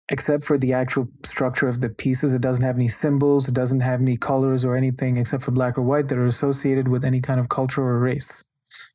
except 0.09 0.43
for 0.43 0.57
the 0.57 0.73
actual 0.73 1.07
structure 1.23 1.67
of 1.67 1.81
the 1.81 1.89
pieces. 1.89 2.33
It 2.33 2.41
doesn't 2.41 2.63
have 2.63 2.75
any 2.75 2.87
symbols, 2.87 3.47
it 3.47 3.55
doesn't 3.55 3.79
have 3.79 4.01
any 4.01 4.17
colors 4.17 4.63
or 4.63 4.75
anything 4.75 5.15
except 5.15 5.43
for 5.43 5.51
black 5.51 5.77
or 5.77 5.81
white 5.81 6.09
that 6.09 6.17
are 6.17 6.25
associated 6.25 6.87
with 6.87 7.03
any 7.03 7.21
kind 7.21 7.39
of 7.39 7.49
culture 7.49 7.81
or 7.81 7.99
race. 7.99 8.43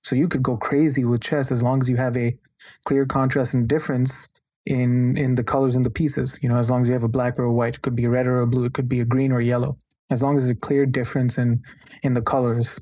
So 0.03 0.15
you 0.15 0.29
could 0.29 0.43
go 0.43 0.57
crazy 0.57 1.05
with 1.05 1.21
chess 1.21 1.51
as 1.51 1.63
long 1.63 1.81
as 1.81 1.91
you 1.91 1.97
have 1.97 2.17
a 2.17 2.39
clear 2.85 3.07
contrast 3.07 3.55
and 3.55 3.69
difference 3.69 4.29
in 4.65 5.17
in 5.17 5.35
the 5.35 5.45
colors 5.45 5.77
in 5.77 5.83
the 5.83 5.91
pieces. 5.91 6.39
You 6.43 6.49
know, 6.49 6.57
as 6.57 6.71
long 6.71 6.83
as 6.83 6.89
you 6.89 6.95
have 6.95 7.05
a 7.05 7.09
black 7.09 7.39
or 7.39 7.45
a 7.45 7.53
white, 7.53 7.77
it 7.77 7.83
could 7.83 7.97
be 7.97 8.05
a 8.05 8.11
red 8.11 8.27
or 8.27 8.41
a 8.41 8.47
blue, 8.47 8.65
it 8.65 8.75
could 8.75 8.89
be 8.89 9.01
a 9.01 9.05
green 9.05 9.33
or 9.33 9.41
yellow. 9.41 9.77
As 10.11 10.23
long 10.23 10.37
as 10.37 10.47
there's 10.47 10.57
a 10.57 10.61
clear 10.61 10.87
difference 10.87 11.39
in 11.39 11.63
in 12.03 12.15
the 12.15 12.23
colors, 12.23 12.81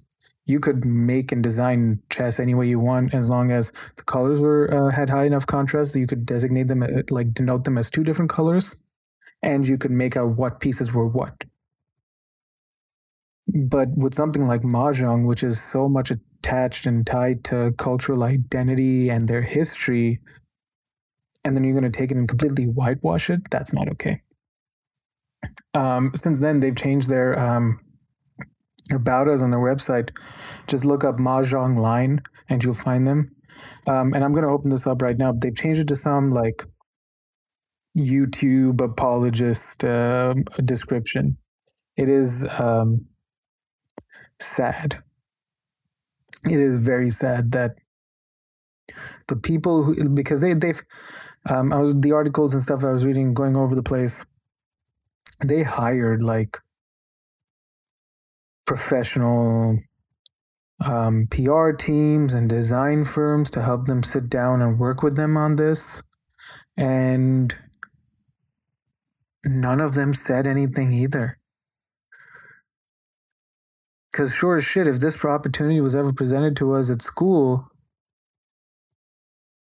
you 0.48 0.58
could 0.58 0.84
make 0.84 1.30
and 1.30 1.42
design 1.42 2.00
chess 2.10 2.40
any 2.40 2.54
way 2.54 2.66
you 2.66 2.80
want 2.80 3.12
as 3.12 3.28
long 3.28 3.52
as 3.52 3.70
the 3.96 4.02
colors 4.02 4.40
were 4.40 4.68
uh, 4.72 4.90
had 4.90 5.10
high 5.10 5.24
enough 5.24 5.46
contrast 5.46 5.92
that 5.92 6.00
you 6.00 6.06
could 6.06 6.24
designate 6.24 6.68
them 6.68 6.82
uh, 6.82 7.02
like 7.10 7.34
denote 7.34 7.64
them 7.64 7.76
as 7.76 7.90
two 7.90 8.02
different 8.02 8.30
colors 8.30 8.82
and 9.42 9.66
you 9.66 9.76
could 9.76 9.90
make 9.90 10.16
out 10.16 10.36
what 10.36 10.58
pieces 10.58 10.92
were 10.92 11.06
what. 11.06 11.44
But 13.46 13.90
with 13.96 14.14
something 14.14 14.46
like 14.46 14.62
mahjong 14.62 15.26
which 15.26 15.42
is 15.42 15.60
so 15.60 15.88
much 15.88 16.10
attached 16.10 16.86
and 16.86 17.06
tied 17.06 17.44
to 17.44 17.72
cultural 17.76 18.24
identity 18.24 19.10
and 19.10 19.28
their 19.28 19.42
history 19.42 20.18
and 21.44 21.54
then 21.54 21.64
you're 21.64 21.78
going 21.78 21.90
to 21.90 21.98
take 21.98 22.10
it 22.10 22.16
and 22.16 22.28
completely 22.28 22.64
whitewash 22.64 23.28
it 23.28 23.50
that's 23.50 23.74
not 23.74 23.88
okay. 23.88 24.22
Um, 25.74 26.12
since 26.14 26.40
then 26.40 26.60
they've 26.60 26.74
changed 26.74 27.10
their 27.10 27.38
um, 27.38 27.80
about 28.92 29.28
us 29.28 29.42
on 29.42 29.50
their 29.50 29.60
website, 29.60 30.10
just 30.66 30.84
look 30.84 31.04
up 31.04 31.16
Mahjong 31.16 31.78
Line 31.78 32.20
and 32.48 32.62
you'll 32.62 32.74
find 32.74 33.06
them. 33.06 33.34
Um, 33.86 34.14
and 34.14 34.24
I'm 34.24 34.32
going 34.32 34.44
to 34.44 34.50
open 34.50 34.70
this 34.70 34.86
up 34.86 35.02
right 35.02 35.16
now. 35.16 35.32
They've 35.32 35.54
changed 35.54 35.80
it 35.80 35.88
to 35.88 35.96
some 35.96 36.30
like 36.30 36.62
YouTube 37.96 38.80
apologist 38.80 39.84
uh, 39.84 40.34
description. 40.64 41.38
It 41.96 42.08
is 42.08 42.46
um, 42.60 43.06
sad. 44.40 45.02
It 46.44 46.60
is 46.60 46.78
very 46.78 47.10
sad 47.10 47.50
that 47.52 47.72
the 49.26 49.36
people 49.36 49.82
who, 49.82 50.08
because 50.08 50.40
they, 50.40 50.54
they've, 50.54 50.80
um, 51.50 51.72
I 51.72 51.80
was, 51.80 51.94
the 51.94 52.12
articles 52.12 52.54
and 52.54 52.62
stuff 52.62 52.84
I 52.84 52.92
was 52.92 53.04
reading 53.04 53.34
going 53.34 53.56
over 53.56 53.74
the 53.74 53.82
place, 53.82 54.24
they 55.44 55.62
hired 55.62 56.22
like 56.22 56.58
professional 58.68 59.78
um, 60.86 61.26
PR 61.30 61.70
teams 61.70 62.34
and 62.34 62.50
design 62.50 63.02
firms 63.02 63.50
to 63.50 63.62
help 63.62 63.86
them 63.86 64.02
sit 64.02 64.28
down 64.28 64.60
and 64.60 64.78
work 64.78 65.02
with 65.02 65.16
them 65.16 65.38
on 65.38 65.56
this. 65.56 66.02
And 66.76 67.56
none 69.42 69.80
of 69.80 69.94
them 69.94 70.12
said 70.12 70.46
anything 70.46 70.92
either. 70.92 71.38
Because, 74.12 74.34
sure 74.34 74.56
as 74.56 74.64
shit, 74.64 74.86
if 74.86 75.00
this 75.00 75.24
opportunity 75.24 75.80
was 75.80 75.94
ever 75.94 76.12
presented 76.12 76.54
to 76.56 76.74
us 76.74 76.90
at 76.90 77.00
school, 77.00 77.70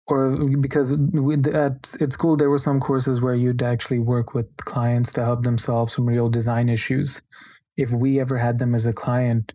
or 0.07 0.49
because 0.57 0.93
at, 0.93 1.97
at 2.00 2.12
school 2.12 2.37
there 2.37 2.49
were 2.49 2.59
some 2.59 2.81
courses 2.81 3.21
where 3.21 3.35
you'd 3.35 3.62
actually 3.62 3.99
work 3.99 4.33
with 4.35 4.57
clients 4.59 5.12
to 5.12 5.25
help 5.25 5.43
them 5.43 5.59
solve 5.59 5.91
some 5.91 6.07
real 6.07 6.29
design 6.31 6.69
issues 6.69 7.23
if 7.76 7.92
we 7.92 8.18
ever 8.21 8.38
had 8.38 8.59
them 8.59 8.75
as 8.75 8.87
a 8.87 8.92
client, 8.92 9.52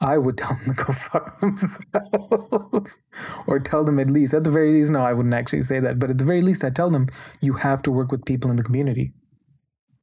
I 0.00 0.16
would 0.16 0.38
tell 0.38 0.56
them 0.56 0.74
to 0.74 0.84
go 0.84 0.92
fuck 0.92 1.40
themselves. 1.40 3.00
or 3.46 3.60
tell 3.60 3.84
them 3.84 3.98
at 3.98 4.10
least, 4.10 4.32
at 4.32 4.44
the 4.44 4.50
very 4.50 4.72
least, 4.72 4.90
no, 4.90 5.00
I 5.00 5.12
wouldn't 5.12 5.34
actually 5.34 5.62
say 5.62 5.78
that, 5.80 5.98
but 5.98 6.10
at 6.10 6.18
the 6.18 6.24
very 6.24 6.40
least, 6.40 6.64
I 6.64 6.70
tell 6.70 6.90
them 6.90 7.06
you 7.40 7.54
have 7.54 7.82
to 7.82 7.90
work 7.90 8.10
with 8.10 8.24
people 8.24 8.50
in 8.50 8.56
the 8.56 8.62
community. 8.62 9.12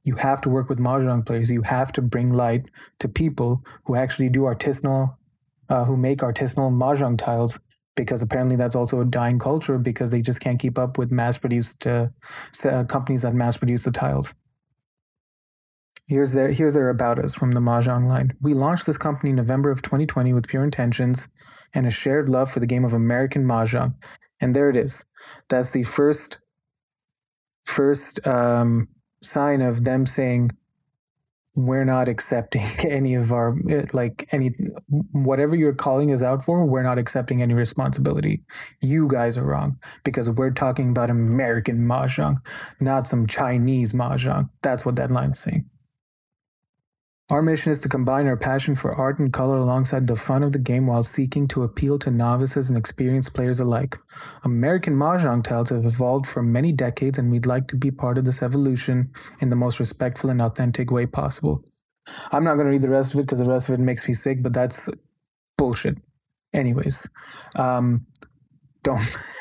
You 0.04 0.16
have 0.16 0.40
to 0.42 0.50
work 0.50 0.70
with 0.70 0.80
Mahjong 0.80 1.26
players. 1.26 1.52
You 1.52 1.64
have 1.64 1.92
to 1.94 2.02
bring 2.02 2.32
light 2.32 2.70
to 3.00 3.10
people 3.10 3.62
who 3.86 3.96
actually 3.96 4.30
do 4.30 4.42
artisanal, 4.42 5.18
uh, 5.68 5.84
who 5.84 5.98
make 5.98 6.20
artisanal 6.20 6.72
Mahjong 6.72 7.18
tiles, 7.18 7.60
because 7.96 8.22
apparently 8.22 8.56
that's 8.56 8.76
also 8.76 9.02
a 9.02 9.06
dying 9.06 9.40
culture 9.40 9.78
because 9.78 10.12
they 10.12 10.22
just 10.22 10.40
can't 10.40 10.60
keep 10.60 10.78
up 10.78 10.98
with 10.98 11.12
mass 11.12 11.38
produced 11.38 11.86
uh, 11.86 12.08
companies 12.88 13.24
that 13.24 13.34
mass 13.34 13.58
produce 13.58 13.84
the 13.84 13.92
tiles. 13.92 14.36
Here's 16.08 16.32
their 16.32 16.52
here's 16.52 16.74
their 16.74 16.90
about 16.90 17.20
us 17.20 17.36
from 17.36 17.52
the 17.52 17.60
Mahjong 17.60 18.08
line. 18.08 18.32
We 18.42 18.54
launched 18.54 18.86
this 18.86 18.98
company 18.98 19.32
in 19.32 19.36
November 19.36 19.72
of 19.72 19.82
2020 19.82 20.32
with 20.34 20.48
pure 20.48 20.64
intentions 20.64 21.28
and 21.76 21.86
a 21.86 21.92
shared 21.92 22.30
love 22.30 22.50
for 22.50 22.62
the 22.62 22.68
game 22.68 22.86
of 22.86 22.94
American 22.94 23.44
Mahjong. 23.44 23.94
And 24.40 24.56
there 24.56 24.70
it 24.70 24.78
is. 24.78 25.06
That's 25.50 25.72
the 25.72 25.84
first 25.84 26.40
first 27.66 28.26
um, 28.26 28.88
sign 29.22 29.62
of 29.62 29.84
them 29.84 30.06
saying 30.06 30.52
we're 31.58 31.84
not 31.84 32.08
accepting 32.08 32.62
any 32.90 33.16
of 33.16 33.34
our 33.34 33.58
like 33.92 34.30
any 34.32 34.52
whatever 35.12 35.56
you're 35.56 35.74
calling 35.74 36.12
us 36.12 36.22
out 36.22 36.44
for 36.44 36.64
we're 36.66 36.84
not 36.84 37.00
accepting 37.00 37.42
any 37.42 37.54
responsibility 37.54 38.44
you 38.80 39.08
guys 39.08 39.38
are 39.38 39.46
wrong 39.46 39.78
because 40.04 40.30
we're 40.30 40.52
talking 40.52 40.92
about 40.92 41.10
american 41.10 41.80
mahjong 41.80 42.38
not 42.80 43.08
some 43.08 43.26
chinese 43.26 43.92
mahjong 43.92 44.48
that's 44.62 44.86
what 44.86 44.96
that 44.96 45.12
line 45.12 45.32
is 45.32 45.40
saying 45.40 45.68
our 47.30 47.42
mission 47.42 47.72
is 47.74 47.82
to 47.82 47.90
combine 47.90 48.26
our 48.28 48.38
passion 48.38 48.74
for 48.74 48.94
art 48.94 49.20
and 49.20 49.34
color 49.34 49.58
alongside 49.58 50.08
the 50.08 50.16
fun 50.16 50.44
of 50.44 50.54
the 50.54 50.60
game 50.60 50.88
while 50.88 51.04
seeking 51.04 51.46
to 51.50 51.64
appeal 51.64 52.00
to 52.00 52.10
novices 52.10 52.70
and 52.70 52.78
experienced 52.78 53.34
players 53.34 53.60
alike. 53.60 53.98
American 54.46 54.94
Mahjong 54.94 55.44
tiles 55.44 55.70
have 55.70 55.84
evolved 55.84 56.26
for 56.26 56.42
many 56.42 56.72
decades, 56.72 57.20
and 57.20 57.30
we'd 57.30 57.46
like 57.46 57.68
to 57.68 57.76
be 57.76 57.92
part 57.92 58.18
of 58.18 58.24
this 58.24 58.42
evolution 58.42 59.12
in 59.42 59.50
the 59.50 59.58
most 59.58 59.78
respectful 59.78 60.30
and 60.30 60.42
authentic 60.42 60.90
way 60.90 61.06
possible. 61.06 61.66
I'm 62.32 62.46
not 62.46 62.56
going 62.56 62.68
to 62.68 62.72
read 62.72 62.82
the 62.82 62.90
rest 62.90 63.14
of 63.14 63.20
it 63.20 63.24
because 63.24 63.40
the 63.40 63.46
rest 63.46 63.68
of 63.68 63.76
it 63.78 63.82
makes 63.82 64.08
me 64.08 64.14
sick, 64.14 64.42
but 64.42 64.54
that's 64.54 64.90
bullshit. 65.58 65.98
Anyways, 66.54 67.10
um, 67.58 68.06
don't. 68.84 69.02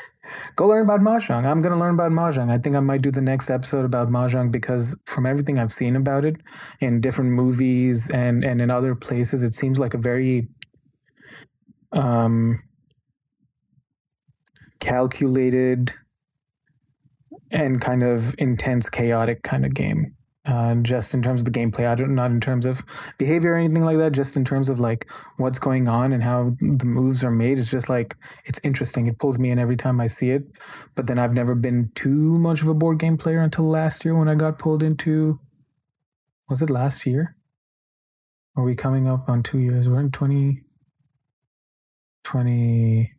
go 0.55 0.67
learn 0.67 0.83
about 0.83 1.01
mahjong. 1.01 1.45
I'm 1.45 1.61
going 1.61 1.73
to 1.73 1.79
learn 1.79 1.93
about 1.93 2.11
mahjong. 2.11 2.51
I 2.51 2.57
think 2.57 2.75
I 2.75 2.79
might 2.79 3.01
do 3.01 3.11
the 3.11 3.21
next 3.21 3.49
episode 3.49 3.85
about 3.85 4.09
mahjong 4.09 4.51
because 4.51 4.99
from 5.05 5.25
everything 5.25 5.57
I've 5.57 5.71
seen 5.71 5.95
about 5.95 6.25
it 6.25 6.37
in 6.81 7.01
different 7.01 7.31
movies 7.31 8.09
and 8.09 8.43
and 8.43 8.61
in 8.61 8.69
other 8.69 8.95
places, 8.95 9.43
it 9.43 9.53
seems 9.53 9.79
like 9.79 9.93
a 9.93 9.97
very 9.97 10.47
um 11.91 12.61
calculated 14.79 15.93
and 17.51 17.79
kind 17.79 18.03
of 18.03 18.35
intense 18.37 18.89
chaotic 18.89 19.41
kind 19.43 19.65
of 19.65 19.73
game 19.73 20.16
uh, 20.47 20.75
just 20.75 21.13
in 21.13 21.21
terms 21.21 21.41
of 21.41 21.45
the 21.45 21.59
gameplay. 21.59 21.87
I 21.87 21.95
don't 21.95 22.15
not 22.15 22.31
in 22.31 22.39
terms 22.39 22.65
of 22.65 22.83
behavior 23.17 23.53
or 23.53 23.57
anything 23.57 23.83
like 23.83 23.97
that. 23.97 24.13
Just 24.13 24.37
in 24.37 24.45
terms 24.45 24.69
of 24.69 24.79
like 24.79 25.09
what's 25.37 25.59
going 25.59 25.87
on 25.87 26.13
and 26.13 26.23
how 26.23 26.55
the 26.59 26.85
moves 26.85 27.23
are 27.23 27.31
made. 27.31 27.57
It's 27.57 27.71
just 27.71 27.89
like 27.89 28.15
it's 28.45 28.59
interesting. 28.63 29.07
It 29.07 29.19
pulls 29.19 29.39
me 29.39 29.51
in 29.51 29.59
every 29.59 29.77
time 29.77 29.99
I 29.99 30.07
see 30.07 30.31
it. 30.31 30.43
But 30.95 31.07
then 31.07 31.19
I've 31.19 31.33
never 31.33 31.55
been 31.55 31.91
too 31.95 32.39
much 32.39 32.61
of 32.61 32.67
a 32.67 32.73
board 32.73 32.99
game 32.99 33.17
player 33.17 33.39
until 33.39 33.65
last 33.65 34.05
year 34.05 34.15
when 34.15 34.29
I 34.29 34.35
got 34.35 34.59
pulled 34.59 34.83
into. 34.83 35.39
Was 36.49 36.61
it 36.61 36.69
last 36.69 37.05
year? 37.05 37.35
Are 38.55 38.63
we 38.63 38.73
coming 38.73 39.07
up 39.07 39.27
on 39.27 39.43
two 39.43 39.59
years? 39.59 39.89
We're 39.89 39.99
in 39.99 40.11
twenty. 40.11 40.63
20 42.27 43.13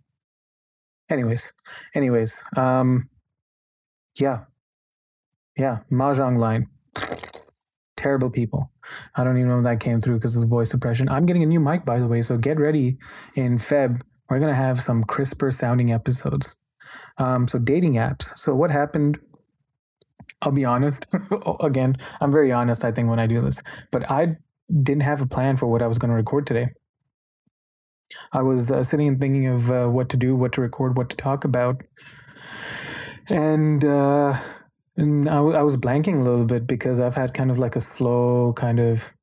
anyways 1.08 1.54
anyways 1.94 2.44
um 2.58 3.08
yeah 4.18 4.40
yeah 5.56 5.78
mahjong 5.90 6.37
line 6.37 6.68
terrible 7.99 8.31
people. 8.31 8.73
I 9.17 9.25
don't 9.25 9.37
even 9.37 9.49
know 9.49 9.59
if 9.59 9.64
that 9.64 9.81
came 9.81 10.00
through 10.00 10.17
because 10.17 10.37
of 10.37 10.43
the 10.43 10.49
voice 10.49 10.71
suppression. 10.71 11.09
I'm 11.09 11.26
getting 11.26 11.43
a 11.43 11.47
new 11.47 11.61
mic, 11.61 11.85
by 11.85 11.99
the 11.99 12.09
way, 12.09 12.23
so 12.23 12.38
get 12.38 12.59
ready 12.59 12.97
in 13.35 13.59
Feb. 13.59 14.00
We're 14.31 14.38
going 14.38 14.50
to 14.50 14.57
have 14.57 14.81
some 14.81 15.05
crisper 15.05 15.50
sounding 15.50 15.93
episodes. 15.93 16.57
Um, 17.19 17.49
so, 17.49 17.59
dating 17.59 17.95
apps. 17.95 18.38
So, 18.38 18.55
what 18.55 18.71
happened 18.71 19.19
I'll 20.43 20.52
be 20.52 20.64
honest. 20.64 21.07
Again, 21.61 21.97
I'm 22.21 22.31
very 22.31 22.52
honest, 22.52 22.85
I 22.85 22.93
think, 22.93 23.09
when 23.09 23.19
I 23.19 23.26
do 23.26 23.40
this. 23.40 23.62
But 23.90 24.11
I 24.11 24.37
didn't 24.83 25.02
have 25.02 25.21
a 25.21 25.26
plan 25.26 25.57
for 25.57 25.67
what 25.67 25.83
I 25.83 25.87
was 25.87 25.99
going 25.99 26.11
to 26.11 26.14
record 26.14 26.47
today. 26.47 26.69
I 28.33 28.43
was 28.43 28.71
uh, 28.71 28.83
sitting 28.83 29.09
and 29.09 29.21
thinking 29.21 29.47
of 29.47 29.71
uh, 29.71 29.88
what 29.88 30.09
to 30.11 30.17
do, 30.17 30.37
what 30.37 30.52
to 30.52 30.61
record, 30.61 30.97
what 30.97 31.11
to 31.11 31.17
talk 31.17 31.45
about. 31.45 31.83
And, 33.28 33.85
uh, 33.85 34.35
and 34.99 35.28
I, 35.28 35.37
w- 35.37 35.57
I 35.57 35.62
was 35.62 35.76
blanking 35.76 36.21
a 36.21 36.25
little 36.25 36.45
bit 36.45 36.67
because 36.67 36.99
I've 36.99 37.14
had 37.14 37.33
kind 37.33 37.50
of 37.50 37.59
like 37.59 37.76
a 37.76 37.81
slow, 37.81 38.52
kind 38.52 38.81
of 38.81 39.14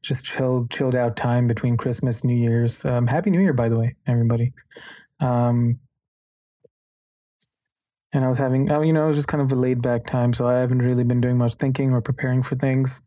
just 0.00 0.24
chilled, 0.24 0.70
chilled 0.70 0.94
out 0.94 1.16
time 1.16 1.48
between 1.48 1.76
Christmas, 1.76 2.22
New 2.24 2.36
Year's. 2.36 2.84
Um, 2.84 3.08
Happy 3.08 3.30
New 3.30 3.40
Year, 3.40 3.52
by 3.52 3.68
the 3.68 3.76
way, 3.76 3.96
everybody. 4.06 4.52
Um, 5.20 5.80
and 8.14 8.24
I 8.24 8.28
was 8.28 8.38
having, 8.38 8.70
oh, 8.70 8.80
you 8.80 8.92
know, 8.92 9.04
it 9.04 9.08
was 9.08 9.16
just 9.16 9.28
kind 9.28 9.42
of 9.42 9.50
a 9.50 9.56
laid 9.56 9.82
back 9.82 10.06
time. 10.06 10.32
So 10.32 10.46
I 10.46 10.60
haven't 10.60 10.78
really 10.78 11.04
been 11.04 11.20
doing 11.20 11.36
much 11.36 11.56
thinking 11.56 11.92
or 11.92 12.00
preparing 12.00 12.42
for 12.42 12.54
things. 12.54 13.02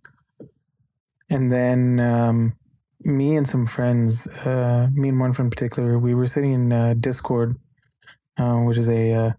And 1.30 1.50
then 1.50 2.02
um, 2.02 2.54
me 3.00 3.38
and 3.38 3.48
some 3.48 3.66
friends, 3.66 4.28
uh, 4.46 4.90
me 4.94 5.10
and 5.10 5.20
one 5.20 5.32
friend 5.32 5.48
in 5.48 5.50
particular, 5.50 5.98
we 5.98 6.14
were 6.14 6.28
sitting 6.28 6.52
in 6.52 6.74
uh, 6.74 6.94
Discord, 7.00 7.56
uh, 8.38 8.58
which 8.58 8.78
is 8.78 8.90
a, 8.90 9.14
uh, 9.14 9.32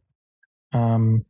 um, 0.72 1.26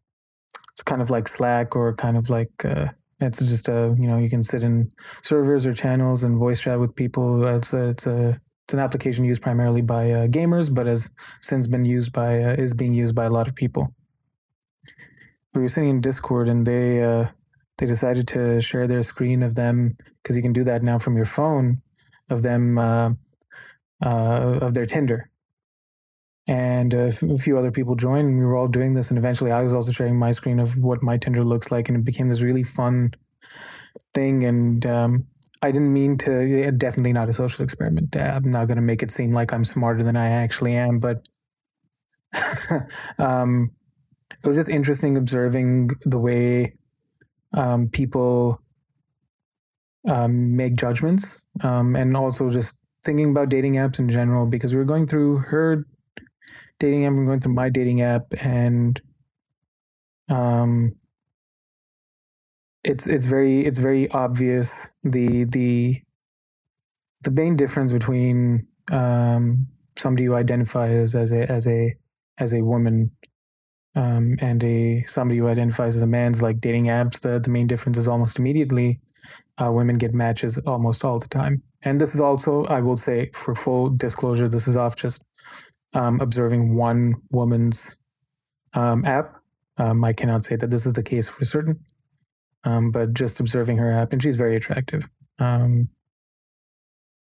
it's 0.73 0.83
kind 0.83 1.03
of 1.03 1.11
like 1.11 1.29
Slack 1.29 1.77
or 1.77 1.95
kind 1.95 2.17
of 2.17 2.31
like, 2.31 2.65
uh, 2.65 2.89
it's 3.21 3.39
just 3.39 3.69
a, 3.69 3.95
you 3.99 4.07
know, 4.07 4.19
you 4.19 4.29
can 4.29 4.43
sit 4.43 4.65
in 4.65 4.91
servers 5.23 5.67
or 5.67 5.73
channels 5.73 6.25
and 6.25 6.39
voice 6.39 6.61
chat 6.61 6.81
with 6.81 6.95
people. 6.95 7.45
It's 7.47 7.73
a, 7.73 7.91
it's 7.91 8.07
a, 8.07 8.41
it's 8.65 8.75
an 8.75 8.81
application 8.81 9.25
used 9.25 9.43
primarily 9.43 9.83
by 9.83 10.11
uh, 10.11 10.27
gamers, 10.27 10.75
but 10.75 10.87
has 10.87 11.11
since 11.41 11.67
been 11.67 11.85
used 11.85 12.13
by, 12.13 12.35
is 12.35 12.75
being 12.75 12.95
used 12.95 13.15
by 13.15 13.25
a 13.25 13.31
lot 13.31 13.49
of 13.49 13.55
people 13.55 13.95
we 15.55 15.61
were 15.61 15.69
sitting 15.69 15.91
in 15.91 16.01
Discord 16.01 16.49
and 16.49 16.67
they 16.67 17.03
uh, 17.03 17.27
they 17.79 17.87
decided 17.87 18.27
to 18.29 18.61
share 18.61 18.87
their 18.87 19.03
screen 19.03 19.43
of 19.43 19.55
them 19.55 19.97
because 20.23 20.37
you 20.37 20.43
can 20.43 20.53
do 20.53 20.65
that 20.65 20.83
now 20.83 20.99
from 20.99 21.17
your 21.17 21.27
phone 21.27 21.83
of 22.31 22.43
them 22.43 22.79
uh, 22.79 23.11
uh, 24.05 24.59
of 24.63 24.75
their 24.75 24.87
Tinder. 24.87 25.31
And 26.49 26.93
a 26.93 27.13
few 27.13 27.57
other 27.57 27.71
people 27.71 27.95
joined, 27.95 28.29
and 28.29 28.39
we 28.39 28.45
were 28.45 28.57
all 28.57 28.69
doing 28.69 28.95
this. 28.95 29.11
And 29.11 29.19
eventually, 29.19 29.53
I 29.53 29.63
was 29.63 29.73
also 29.73 29.93
sharing 29.93 30.19
my 30.19 30.33
screen 30.33 30.59
of 30.59 30.77
what 30.77 31.03
my 31.03 31.17
Tinder 31.17 31.45
looks 31.45 31.71
like, 31.71 31.89
and 31.89 31.97
it 31.97 32.05
became 32.05 32.29
this 32.29 32.43
really 32.43 32.65
fun 32.65 33.13
thing. 34.13 34.43
And 34.43 34.85
um, 34.85 35.27
I 35.63 35.71
didn't 35.71 35.93
mean 35.93 36.19
to. 36.19 36.73
Definitely 36.73 37.13
not 37.13 37.29
a 37.29 37.33
social 37.33 37.63
experiment. 37.63 38.17
I'm 38.17 38.51
not 38.51 38.67
going 38.67 38.77
to 38.77 38.83
make 38.83 39.05
it 39.05 39.13
seem 39.13 39.33
like 39.33 39.53
I'm 39.53 39.65
smarter 39.65 40.03
than 40.03 40.17
I 40.17 40.27
actually 40.27 40.75
am, 40.75 40.99
but 40.99 41.29
um, 43.19 43.71
it 44.33 44.47
was 44.47 44.57
just 44.57 44.69
interesting 44.69 45.17
observing 45.17 45.91
the 46.05 46.19
way 46.19 46.75
um, 47.55 47.89
people 47.89 48.61
um, 50.09 50.57
make 50.57 50.75
judgments 50.75 51.47
um, 51.63 51.95
and 51.95 52.17
also 52.17 52.51
just 52.51 52.75
thinking 53.05 53.31
about 53.31 53.49
dating 53.49 53.75
apps 53.75 53.99
in 53.99 54.09
general 54.09 54.47
because 54.47 54.75
we 54.75 54.79
were 54.79 54.85
going 54.85 55.07
through 55.07 55.39
her 55.39 55.87
dating 56.79 57.05
app 57.05 57.13
I'm 57.13 57.27
going 57.27 57.41
through 57.41 57.55
my 57.55 57.69
dating 57.69 58.03
app 58.03 58.27
and 58.43 59.01
um 60.31 60.97
it's 62.85 63.07
it's 63.07 63.27
very 63.27 63.61
it's 63.61 63.79
very 63.79 64.11
obvious 64.11 64.95
the 65.05 65.45
the 65.45 66.03
the 67.23 67.31
main 67.31 67.57
difference 67.57 67.93
between 67.93 68.67
um 68.91 69.67
somebody 69.97 70.25
who 70.25 70.35
identifies 70.35 71.15
as 71.15 71.33
a 71.33 71.51
as 71.51 71.67
a 71.69 71.95
as 72.39 72.55
a 72.55 72.63
woman 72.63 73.11
um, 73.95 74.37
and 74.41 74.63
a 74.65 75.03
somebody 75.07 75.39
who 75.39 75.49
identifies 75.49 75.97
as 75.97 76.03
a 76.03 76.07
man's 76.07 76.43
like 76.43 76.61
dating 76.61 76.87
apps, 76.87 77.21
the, 77.21 77.39
the 77.39 77.51
main 77.51 77.67
difference 77.67 77.99
is 77.99 78.09
almost 78.09 78.39
immediately 78.39 79.01
uh, 79.59 79.71
women 79.71 79.97
get 79.97 80.15
matches 80.15 80.59
almost 80.67 81.05
all 81.05 81.19
the 81.19 81.29
time. 81.29 81.63
And 81.83 82.01
this 82.01 82.15
is 82.15 82.21
also, 82.21 82.65
I 82.67 82.81
will 82.81 82.97
say, 82.97 83.31
for 83.35 83.55
full 83.55 83.91
disclosure, 83.91 84.49
this 84.49 84.67
is 84.69 84.77
off 84.77 84.97
just 84.97 85.25
um, 85.95 86.21
observing 86.21 86.75
one 86.75 87.15
woman's 87.31 87.99
um, 88.75 89.05
app. 89.05 89.37
Um, 89.79 90.05
I 90.05 90.13
cannot 90.13 90.45
say 90.45 90.57
that 90.57 90.69
this 90.69 90.87
is 90.87 90.93
the 90.93 91.03
case 91.03 91.29
for 91.29 91.45
certain, 91.45 91.81
um, 92.65 92.91
but 92.91 93.15
just 93.15 93.41
observing 93.41 93.79
her 93.79 93.91
app, 93.91 94.13
and 94.13 94.23
she's 94.23 94.37
very 94.37 94.55
attractive. 94.55 95.09
Um, 95.39 95.89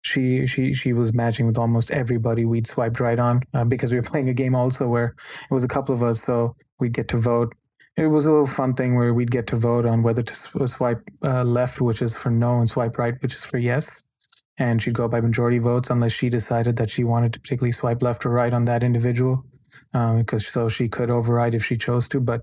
she 0.03 0.45
she 0.47 0.73
she 0.73 0.93
was 0.93 1.13
matching 1.13 1.45
with 1.45 1.57
almost 1.57 1.91
everybody 1.91 2.43
we'd 2.45 2.67
swiped 2.67 2.99
right 2.99 3.19
on 3.19 3.41
uh, 3.53 3.63
because 3.63 3.91
we 3.91 3.97
were 3.97 4.03
playing 4.12 4.29
a 4.29 4.34
game 4.34 4.55
also 4.55 4.88
where 4.88 5.15
it 5.49 5.53
was 5.53 5.63
a 5.63 5.67
couple 5.67 5.93
of 5.93 6.03
us 6.03 6.21
so 6.21 6.55
we'd 6.79 6.93
get 6.93 7.07
to 7.07 7.17
vote 7.17 7.53
it 7.97 8.07
was 8.07 8.25
a 8.25 8.31
little 8.31 8.47
fun 8.47 8.73
thing 8.73 8.95
where 8.95 9.13
we'd 9.13 9.31
get 9.31 9.47
to 9.47 9.55
vote 9.55 9.86
on 9.86 10.01
whether 10.01 10.23
to 10.23 10.36
swipe 10.36 11.01
uh, 11.23 11.43
left 11.43 11.81
which 11.81 12.01
is 12.01 12.17
for 12.17 12.31
no 12.31 12.60
and 12.60 12.69
swipe 12.69 12.97
right 12.97 13.15
which 13.21 13.36
is 13.36 13.45
for 13.45 13.57
yes 13.57 14.10
and 14.58 14.82
she'd 14.82 14.94
go 14.94 15.08
by 15.08 15.22
majority 15.22 15.60
votes 15.60 15.90
unless 15.90 16.12
she 16.12 16.30
decided 16.30 16.76
that 16.76 16.90
she 16.90 17.04
wanted 17.04 17.34
to 17.34 17.40
particularly 17.40 17.72
swipe 17.72 18.02
left 18.02 18.26
or 18.26 18.30
right 18.30 18.54
on 18.54 18.66
that 18.66 18.84
individual 18.84 19.46
because 19.92 20.46
um, 20.46 20.52
so 20.52 20.70
she 20.70 20.88
could 20.88 21.10
override 21.10 21.56
if 21.56 21.66
she 21.66 21.76
chose 21.76 22.08
to 22.08 22.20
but 22.20 22.42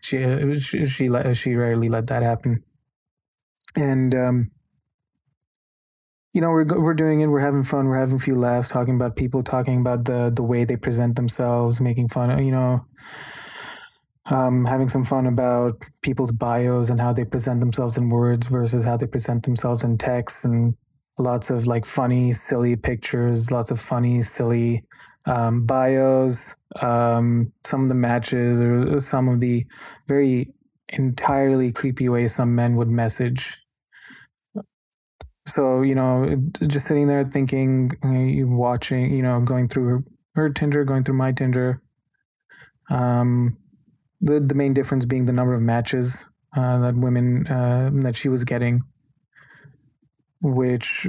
she 0.00 0.24
uh, 0.24 0.54
she 0.58 0.84
she, 0.84 1.10
she 1.34 1.54
rarely 1.54 1.88
let 1.88 2.06
that 2.06 2.22
happen 2.22 2.62
and 3.76 4.14
um, 4.14 4.50
you 6.32 6.40
know, 6.40 6.50
we're 6.50 6.64
we're 6.80 6.94
doing 6.94 7.20
it. 7.20 7.26
We're 7.26 7.40
having 7.40 7.64
fun. 7.64 7.86
We're 7.86 7.98
having 7.98 8.16
a 8.16 8.20
few 8.20 8.34
laughs, 8.34 8.68
talking 8.68 8.94
about 8.94 9.16
people, 9.16 9.42
talking 9.42 9.80
about 9.80 10.04
the 10.04 10.32
the 10.34 10.42
way 10.42 10.64
they 10.64 10.76
present 10.76 11.16
themselves, 11.16 11.80
making 11.80 12.08
fun. 12.08 12.30
of 12.30 12.40
You 12.40 12.52
know, 12.52 12.86
um, 14.30 14.64
having 14.64 14.88
some 14.88 15.04
fun 15.04 15.26
about 15.26 15.82
people's 16.02 16.30
bios 16.30 16.88
and 16.88 17.00
how 17.00 17.12
they 17.12 17.24
present 17.24 17.60
themselves 17.60 17.96
in 17.98 18.10
words 18.10 18.46
versus 18.46 18.84
how 18.84 18.96
they 18.96 19.06
present 19.06 19.42
themselves 19.42 19.82
in 19.82 19.98
text, 19.98 20.44
and 20.44 20.74
lots 21.18 21.50
of 21.50 21.66
like 21.66 21.84
funny, 21.84 22.32
silly 22.32 22.76
pictures, 22.76 23.50
lots 23.50 23.70
of 23.70 23.80
funny, 23.80 24.22
silly 24.22 24.84
um, 25.26 25.66
bios. 25.66 26.56
Um, 26.80 27.52
some 27.64 27.82
of 27.82 27.88
the 27.88 27.94
matches 27.94 28.62
or 28.62 29.00
some 29.00 29.28
of 29.28 29.40
the 29.40 29.64
very 30.06 30.52
entirely 30.92 31.72
creepy 31.72 32.08
ways 32.08 32.34
some 32.34 32.54
men 32.54 32.76
would 32.76 32.88
message 32.88 33.64
so 35.46 35.82
you 35.82 35.94
know 35.94 36.36
just 36.66 36.86
sitting 36.86 37.06
there 37.06 37.24
thinking 37.24 37.90
watching 38.02 39.14
you 39.14 39.22
know 39.22 39.40
going 39.40 39.68
through 39.68 39.86
her, 39.88 40.04
her 40.34 40.50
tinder 40.50 40.84
going 40.84 41.02
through 41.02 41.16
my 41.16 41.32
tinder 41.32 41.82
um 42.90 43.56
the 44.20 44.40
the 44.40 44.54
main 44.54 44.74
difference 44.74 45.06
being 45.06 45.24
the 45.24 45.32
number 45.32 45.54
of 45.54 45.62
matches 45.62 46.26
uh, 46.56 46.78
that 46.80 46.96
women 46.96 47.46
uh, 47.46 47.90
that 47.92 48.16
she 48.16 48.28
was 48.28 48.44
getting 48.44 48.82
which 50.42 51.06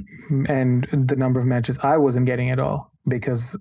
and 0.50 0.84
the 0.92 1.16
number 1.16 1.40
of 1.40 1.46
matches 1.46 1.80
I 1.84 1.98
wasn't 1.98 2.26
getting 2.26 2.50
at 2.50 2.60
all 2.60 2.92
because 3.08 3.58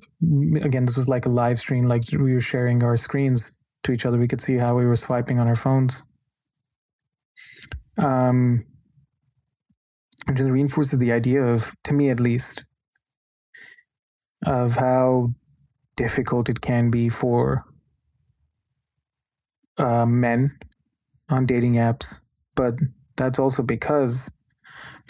again 0.62 0.85
this 0.85 0.96
was 0.96 1.09
like 1.09 1.26
a 1.26 1.30
live 1.30 1.59
stream 1.59 1.85
like 1.85 2.02
we 2.12 2.35
were 2.35 2.40
sharing 2.40 2.83
our 2.83 2.96
screens 2.96 3.52
to 3.85 3.92
each 3.92 4.04
other 4.04 4.18
we 4.18 4.28
could 4.28 4.40
see 4.40 4.56
how 4.56 4.74
we 4.74 4.85
were 4.85 4.96
swiping 4.96 5.38
on 5.38 5.46
our 5.46 5.56
phones 5.56 6.02
um 8.02 8.66
just 10.35 10.50
reinforces 10.50 10.98
the 10.98 11.12
idea 11.12 11.42
of, 11.42 11.74
to 11.85 11.94
me 11.94 12.11
at 12.11 12.20
least, 12.20 12.64
of 14.46 14.76
how 14.76 15.30
difficult 15.96 16.48
it 16.48 16.61
can 16.61 16.90
be 16.90 17.09
for 17.09 17.64
uh, 19.78 20.06
men 20.06 20.59
on 21.28 21.46
dating 21.46 21.74
apps. 21.74 22.18
But 22.54 22.74
that's 23.16 23.38
also 23.38 23.62
because, 23.62 24.30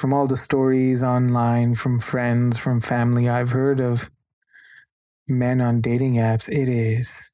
from 0.01 0.15
all 0.15 0.27
the 0.27 0.37
stories 0.37 1.03
online, 1.03 1.75
from 1.75 2.01
friends, 2.01 2.57
from 2.57 2.81
family, 2.81 3.29
I've 3.29 3.51
heard 3.51 3.81
of 3.81 4.11
men 5.29 5.61
on 5.61 5.83
dating 5.83 6.15
apps, 6.15 6.49
it 6.49 6.69
is 6.69 7.33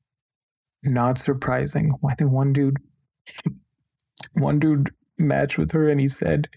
not 0.83 1.17
surprising. 1.17 1.93
I 2.09 2.15
think 2.15 2.33
one 2.33 2.53
dude, 2.53 2.79
one 4.35 4.59
dude 4.59 4.91
match 5.17 5.57
with 5.57 5.73
her 5.73 5.89
and 5.89 6.01
he 6.01 6.09
said, 6.09 6.49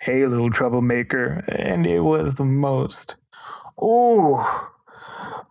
Hey, 0.00 0.26
little 0.26 0.50
troublemaker. 0.50 1.44
And 1.48 1.86
it 1.86 2.00
was 2.00 2.34
the 2.34 2.44
most. 2.44 3.16
Oh, 3.80 4.72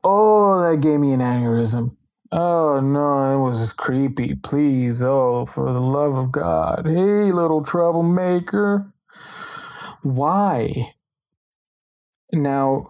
oh, 0.04 0.62
that 0.62 0.82
gave 0.82 1.00
me 1.00 1.13
an 1.13 1.21
aneurysm. 1.21 1.91
Oh, 2.34 2.80
no, 2.82 3.34
it 3.34 3.50
was 3.50 3.74
creepy. 3.74 4.36
Please, 4.36 5.04
oh, 5.04 5.45
for 5.45 5.74
the 5.74 5.82
love 5.82 6.15
of 6.15 6.32
God. 6.32 6.86
Hey, 6.86 7.32
little 7.32 7.63
troublemaker. 7.63 8.93
Why? 10.04 10.94
Now, 12.34 12.88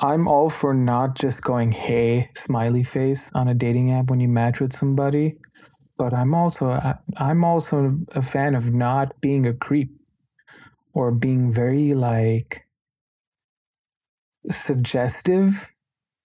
I'm 0.00 0.28
all 0.28 0.50
for 0.50 0.74
not 0.74 1.16
just 1.16 1.42
going, 1.42 1.72
hey, 1.72 2.30
smiley 2.34 2.82
face 2.82 3.32
on 3.34 3.48
a 3.48 3.54
dating 3.54 3.92
app 3.92 4.10
when 4.10 4.20
you 4.20 4.28
match 4.28 4.60
with 4.60 4.72
somebody, 4.72 5.38
but 5.98 6.12
I'm 6.14 6.34
also 6.34 6.78
I'm 7.18 7.44
also 7.44 7.98
a 8.14 8.22
fan 8.22 8.54
of 8.54 8.72
not 8.72 9.20
being 9.20 9.46
a 9.46 9.54
creep 9.54 9.90
or 10.94 11.12
being 11.12 11.52
very 11.52 11.94
like 11.94 12.66
suggestive 14.50 15.72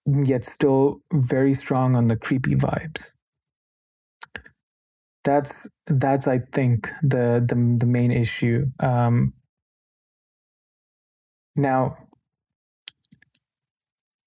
yet 0.06 0.44
still 0.44 1.02
very 1.12 1.54
strong 1.54 1.96
on 1.96 2.08
the 2.08 2.16
creepy 2.16 2.54
vibes. 2.54 3.12
that's 5.24 5.68
that's 5.86 6.26
I 6.26 6.38
think 6.38 6.88
the 7.02 7.44
the 7.46 7.76
the 7.78 7.86
main 7.86 8.10
issue. 8.10 8.66
Um, 8.80 9.34
now, 11.56 11.96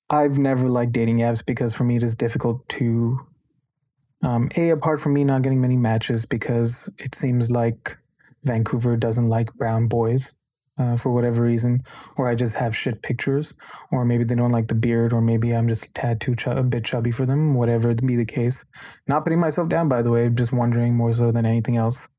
I've 0.10 0.38
never 0.38 0.68
liked 0.70 0.92
dating 0.92 1.20
apps 1.20 1.46
because 1.46 1.74
for 1.74 1.84
me 1.84 1.96
it 1.96 2.04
is 2.04 2.16
difficult 2.16 2.68
to 2.70 3.18
um, 4.24 4.50
a 4.58 4.70
apart 4.70 5.00
from 5.00 5.14
me 5.14 5.24
not 5.24 5.42
getting 5.42 5.62
many 5.62 5.78
matches 5.78 6.26
because 6.26 6.92
it 6.98 7.16
seems 7.16 7.52
like 7.52 7.98
Vancouver 8.44 8.98
doesn't 8.98 9.28
like 9.28 9.54
brown 9.54 9.88
boys 9.88 10.38
uh, 10.78 10.98
for 10.98 11.12
whatever 11.12 11.42
reason, 11.42 11.84
or 12.18 12.28
I 12.28 12.36
just 12.36 12.56
have 12.56 12.76
shit 12.76 13.02
pictures, 13.02 13.54
or 13.92 14.04
maybe 14.04 14.24
they 14.24 14.36
don't 14.36 14.52
like 14.52 14.68
the 14.68 14.76
beard, 14.76 15.14
or 15.14 15.22
maybe 15.22 15.52
I'm 15.52 15.68
just 15.68 15.98
a 15.98 16.16
ch- 16.36 16.48
a 16.48 16.64
bit 16.64 16.84
chubby 16.84 17.12
for 17.12 17.26
them, 17.26 17.56
whatever 17.56 17.94
be 17.94 18.16
the 18.16 18.26
case. 18.26 18.66
Not 19.08 19.24
putting 19.24 19.40
myself 19.40 19.70
down, 19.70 19.88
by 19.88 20.02
the 20.02 20.12
way, 20.12 20.30
just 20.30 20.52
wondering 20.52 20.96
more 20.96 21.14
so 21.14 21.32
than 21.32 21.46
anything 21.46 21.78
else. 21.78 22.10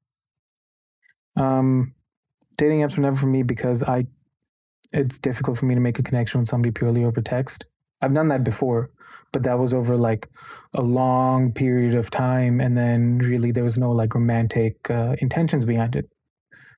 Um, 1.37 1.95
dating 2.57 2.81
apps 2.81 2.97
were 2.97 3.03
never 3.03 3.16
for 3.16 3.27
me 3.27 3.42
because 3.42 3.83
I, 3.83 4.07
it's 4.92 5.18
difficult 5.18 5.59
for 5.59 5.66
me 5.66 5.75
to 5.75 5.81
make 5.81 5.99
a 5.99 6.03
connection 6.03 6.40
with 6.40 6.49
somebody 6.49 6.72
purely 6.72 7.05
over 7.05 7.20
text. 7.20 7.64
I've 8.03 8.14
done 8.14 8.29
that 8.29 8.44
before, 8.44 8.90
but 9.33 9.42
that 9.44 9.59
was 9.59 9.72
over 9.72 9.96
like 9.96 10.29
a 10.75 10.83
long 10.83 11.53
period 11.53 11.94
of 11.94 12.11
time, 12.11 12.61
and 12.61 12.77
then 12.77 13.18
really 13.18 13.53
there 13.53 13.64
was 13.64 13.79
no 13.79 13.90
like 13.90 14.14
romantic 14.14 14.90
uh, 14.90 15.16
intentions 15.20 15.64
behind 15.64 15.96
it 15.96 16.11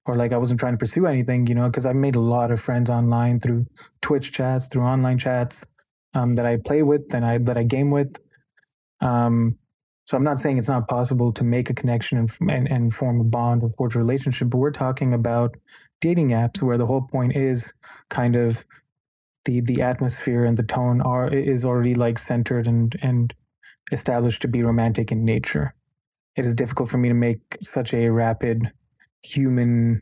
or 0.09 0.15
like 0.15 0.33
I 0.33 0.39
wasn't 0.39 0.59
trying 0.59 0.73
to 0.73 0.79
pursue 0.79 1.07
anything, 1.07 1.47
you 1.47 1.55
know, 1.55 1.69
because 1.69 1.87
I've 1.87 1.95
made 1.97 2.17
a 2.17 2.21
lot 2.21 2.51
of 2.51 2.61
friends 2.61 2.91
online 2.91 3.39
through 3.39 3.67
Twitch 4.01 4.33
chats, 4.33 4.67
through 4.67 4.83
online 4.83 5.19
chats 5.19 5.67
um, 6.15 6.35
that 6.37 6.47
I 6.47 6.57
play 6.57 6.83
with 6.83 7.15
and 7.15 7.25
I 7.25 7.39
that 7.39 7.59
I 7.59 7.63
game 7.63 7.91
with. 7.91 8.17
Um, 9.01 9.59
so 10.09 10.17
I'm 10.17 10.25
not 10.25 10.41
saying 10.41 10.57
it's 10.57 10.71
not 10.71 10.89
possible 10.89 11.35
to 11.35 11.45
make 11.45 11.69
a 11.69 11.75
connection 11.75 12.17
and, 12.17 12.31
and, 12.51 12.67
and 12.67 12.95
form 12.95 13.21
a 13.21 13.25
bond 13.25 13.63
of 13.63 13.77
cordial 13.77 14.01
relationship, 14.01 14.49
but 14.49 14.57
we're 14.57 14.71
talking 14.71 15.13
about 15.13 15.55
dating 16.01 16.31
apps 16.31 16.63
where 16.63 16.79
the 16.79 16.87
whole 16.87 17.03
point 17.03 17.37
is 17.37 17.75
kind 18.09 18.35
of 18.35 18.65
the 19.45 19.61
the 19.61 19.83
atmosphere 19.83 20.47
and 20.47 20.57
the 20.57 20.63
tone 20.63 21.03
are 21.03 21.29
is 21.29 21.63
already 21.63 21.95
like 21.95 22.19
centered 22.19 22.67
and 22.67 22.97
and 23.03 23.35
established 23.93 24.41
to 24.41 24.49
be 24.49 24.63
romantic 24.63 25.13
in 25.13 25.27
nature. 25.27 25.75
It 26.37 26.47
is 26.47 26.55
difficult 26.55 26.89
for 26.89 26.97
me 26.97 27.09
to 27.09 27.15
make 27.15 27.41
such 27.61 27.93
a 27.93 28.09
rapid 28.09 28.73
human 29.23 30.01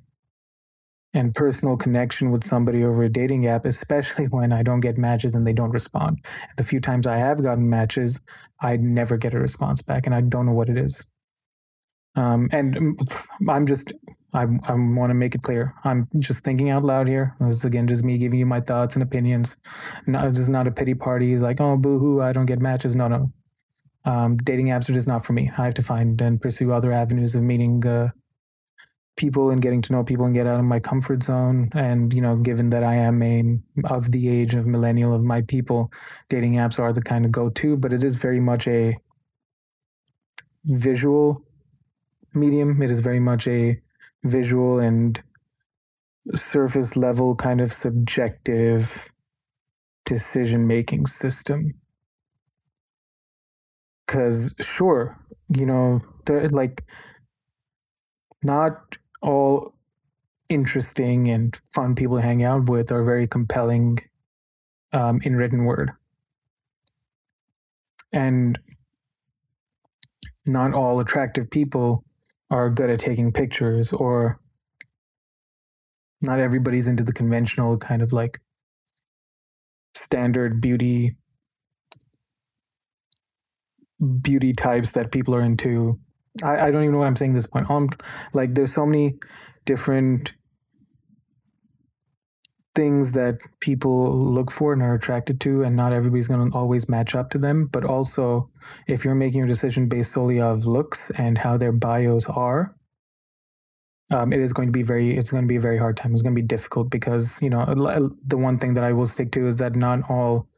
and 1.16 1.34
personal 1.34 1.76
connection 1.76 2.30
with 2.30 2.44
somebody 2.44 2.84
over 2.84 3.02
a 3.02 3.08
dating 3.08 3.46
app, 3.46 3.64
especially 3.64 4.26
when 4.30 4.52
I 4.52 4.62
don't 4.62 4.80
get 4.80 4.98
matches 4.98 5.34
and 5.34 5.46
they 5.46 5.52
don't 5.52 5.70
respond. 5.70 6.24
The 6.56 6.64
few 6.64 6.80
times 6.80 7.06
I 7.06 7.16
have 7.16 7.42
gotten 7.42 7.68
matches, 7.68 8.20
I 8.60 8.76
never 8.76 9.16
get 9.16 9.34
a 9.34 9.40
response 9.40 9.82
back, 9.82 10.06
and 10.06 10.14
I 10.14 10.20
don't 10.20 10.46
know 10.46 10.52
what 10.52 10.68
it 10.68 10.76
is. 10.76 11.10
Um, 12.16 12.48
and 12.52 12.74
mm, 12.74 13.26
I'm 13.48 13.66
just, 13.66 13.92
I, 14.34 14.42
I 14.42 14.72
want 14.72 15.10
to 15.10 15.14
make 15.14 15.34
it 15.34 15.42
clear. 15.42 15.74
I'm 15.84 16.08
just 16.18 16.44
thinking 16.44 16.70
out 16.70 16.82
loud 16.82 17.08
here. 17.08 17.34
This 17.40 17.56
is 17.56 17.64
again 17.64 17.86
just 17.86 18.04
me 18.04 18.16
giving 18.16 18.38
you 18.38 18.46
my 18.46 18.60
thoughts 18.60 18.96
and 18.96 19.02
opinions. 19.02 19.56
Not, 20.06 20.30
this 20.30 20.38
is 20.38 20.48
not 20.48 20.66
a 20.66 20.70
pity 20.70 20.94
party. 20.94 21.32
It's 21.32 21.42
like, 21.42 21.60
oh, 21.60 21.76
boo 21.76 21.98
hoo, 21.98 22.22
I 22.22 22.32
don't 22.32 22.46
get 22.46 22.60
matches. 22.60 22.96
No, 22.96 23.08
no. 23.08 23.32
Um, 24.06 24.36
dating 24.36 24.68
apps 24.68 24.88
are 24.88 24.94
just 24.94 25.08
not 25.08 25.26
for 25.26 25.32
me. 25.32 25.50
I 25.58 25.64
have 25.64 25.74
to 25.74 25.82
find 25.82 26.20
and 26.22 26.40
pursue 26.40 26.72
other 26.72 26.92
avenues 26.92 27.34
of 27.34 27.42
meeting 27.42 27.84
uh, 27.84 28.10
people 29.16 29.50
and 29.50 29.62
getting 29.62 29.80
to 29.80 29.92
know 29.92 30.04
people 30.04 30.26
and 30.26 30.34
get 30.34 30.46
out 30.46 30.60
of 30.60 30.66
my 30.66 30.78
comfort 30.78 31.22
zone. 31.22 31.68
And, 31.72 32.12
you 32.12 32.20
know, 32.20 32.36
given 32.36 32.70
that 32.70 32.84
I 32.84 32.94
am 32.94 33.22
a 33.22 33.58
of 33.84 34.10
the 34.10 34.28
age 34.28 34.54
of 34.54 34.66
millennial 34.66 35.14
of 35.14 35.22
my 35.22 35.40
people, 35.42 35.90
dating 36.28 36.54
apps 36.54 36.78
are 36.78 36.92
the 36.92 37.02
kind 37.02 37.24
of 37.24 37.32
go 37.32 37.48
to, 37.50 37.76
but 37.76 37.92
it 37.92 38.04
is 38.04 38.16
very 38.16 38.40
much 38.40 38.68
a 38.68 38.94
visual 40.64 41.42
medium. 42.34 42.82
It 42.82 42.90
is 42.90 43.00
very 43.00 43.20
much 43.20 43.48
a 43.48 43.80
visual 44.22 44.78
and 44.78 45.22
surface 46.34 46.96
level 46.96 47.36
kind 47.36 47.60
of 47.60 47.72
subjective 47.72 49.10
decision 50.04 50.66
making 50.66 51.06
system. 51.06 51.72
Because, 54.06 54.54
sure, 54.60 55.18
you 55.48 55.64
know, 55.66 56.00
like, 56.50 56.84
not 58.44 58.98
all 59.26 59.74
interesting 60.48 61.26
and 61.28 61.60
fun 61.72 61.94
people 61.94 62.16
to 62.16 62.22
hang 62.22 62.42
out 62.44 62.68
with 62.68 62.92
are 62.92 63.04
very 63.04 63.26
compelling 63.26 63.98
um, 64.92 65.20
in 65.24 65.34
written 65.34 65.64
word. 65.64 65.90
And 68.12 68.58
not 70.46 70.72
all 70.72 71.00
attractive 71.00 71.50
people 71.50 72.04
are 72.50 72.70
good 72.70 72.88
at 72.88 73.00
taking 73.00 73.32
pictures, 73.32 73.92
or 73.92 74.40
not 76.22 76.38
everybody's 76.38 76.86
into 76.86 77.02
the 77.02 77.12
conventional 77.12 77.76
kind 77.76 78.00
of 78.00 78.12
like 78.12 78.38
standard 79.94 80.60
beauty 80.60 81.16
beauty 84.20 84.52
types 84.52 84.92
that 84.92 85.10
people 85.10 85.34
are 85.34 85.40
into 85.40 85.98
I, 86.44 86.66
I 86.66 86.70
don't 86.70 86.82
even 86.82 86.92
know 86.92 86.98
what 86.98 87.06
I'm 87.06 87.16
saying 87.16 87.32
at 87.32 87.34
this 87.34 87.46
point. 87.46 87.70
Um, 87.70 87.88
like 88.34 88.54
there's 88.54 88.74
so 88.74 88.86
many 88.86 89.14
different 89.64 90.34
things 92.74 93.12
that 93.12 93.38
people 93.60 94.14
look 94.16 94.50
for 94.50 94.72
and 94.72 94.82
are 94.82 94.94
attracted 94.94 95.40
to, 95.40 95.62
and 95.62 95.74
not 95.74 95.92
everybody's 95.92 96.28
going 96.28 96.50
to 96.50 96.56
always 96.56 96.88
match 96.88 97.14
up 97.14 97.30
to 97.30 97.38
them. 97.38 97.66
But 97.66 97.84
also, 97.84 98.50
if 98.86 99.04
you're 99.04 99.14
making 99.14 99.38
your 99.38 99.48
decision 99.48 99.88
based 99.88 100.12
solely 100.12 100.40
of 100.40 100.66
looks 100.66 101.10
and 101.18 101.38
how 101.38 101.56
their 101.56 101.72
bios 101.72 102.28
are, 102.28 102.76
um, 104.12 104.32
it 104.32 104.38
is 104.38 104.52
going 104.52 104.68
to 104.68 104.72
be 104.72 104.84
very 104.84 105.16
it's 105.16 105.32
going 105.32 105.42
to 105.42 105.48
be 105.48 105.56
a 105.56 105.60
very 105.60 105.78
hard 105.78 105.96
time. 105.96 106.12
It's 106.12 106.22
going 106.22 106.34
to 106.34 106.40
be 106.40 106.46
difficult 106.46 106.90
because 106.90 107.42
you 107.42 107.50
know 107.50 107.64
the 107.64 108.36
one 108.36 108.58
thing 108.58 108.74
that 108.74 108.84
I 108.84 108.92
will 108.92 109.06
stick 109.06 109.32
to 109.32 109.46
is 109.48 109.58
that 109.58 109.74
not 109.74 110.08
all 110.08 110.48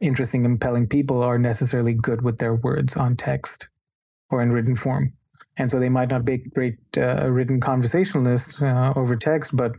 interesting, 0.00 0.42
compelling 0.42 0.86
people 0.86 1.22
are 1.22 1.38
necessarily 1.38 1.94
good 1.94 2.22
with 2.22 2.38
their 2.38 2.54
words 2.54 2.96
on 2.96 3.16
text 3.16 3.68
or 4.30 4.42
in 4.42 4.52
written 4.52 4.76
form. 4.76 5.14
And 5.56 5.70
so 5.70 5.78
they 5.78 5.88
might 5.88 6.10
not 6.10 6.24
be 6.24 6.38
great 6.38 6.78
uh, 6.96 7.28
written 7.30 7.60
conversationalists 7.60 8.60
uh, 8.62 8.92
over 8.96 9.16
text, 9.16 9.56
but 9.56 9.72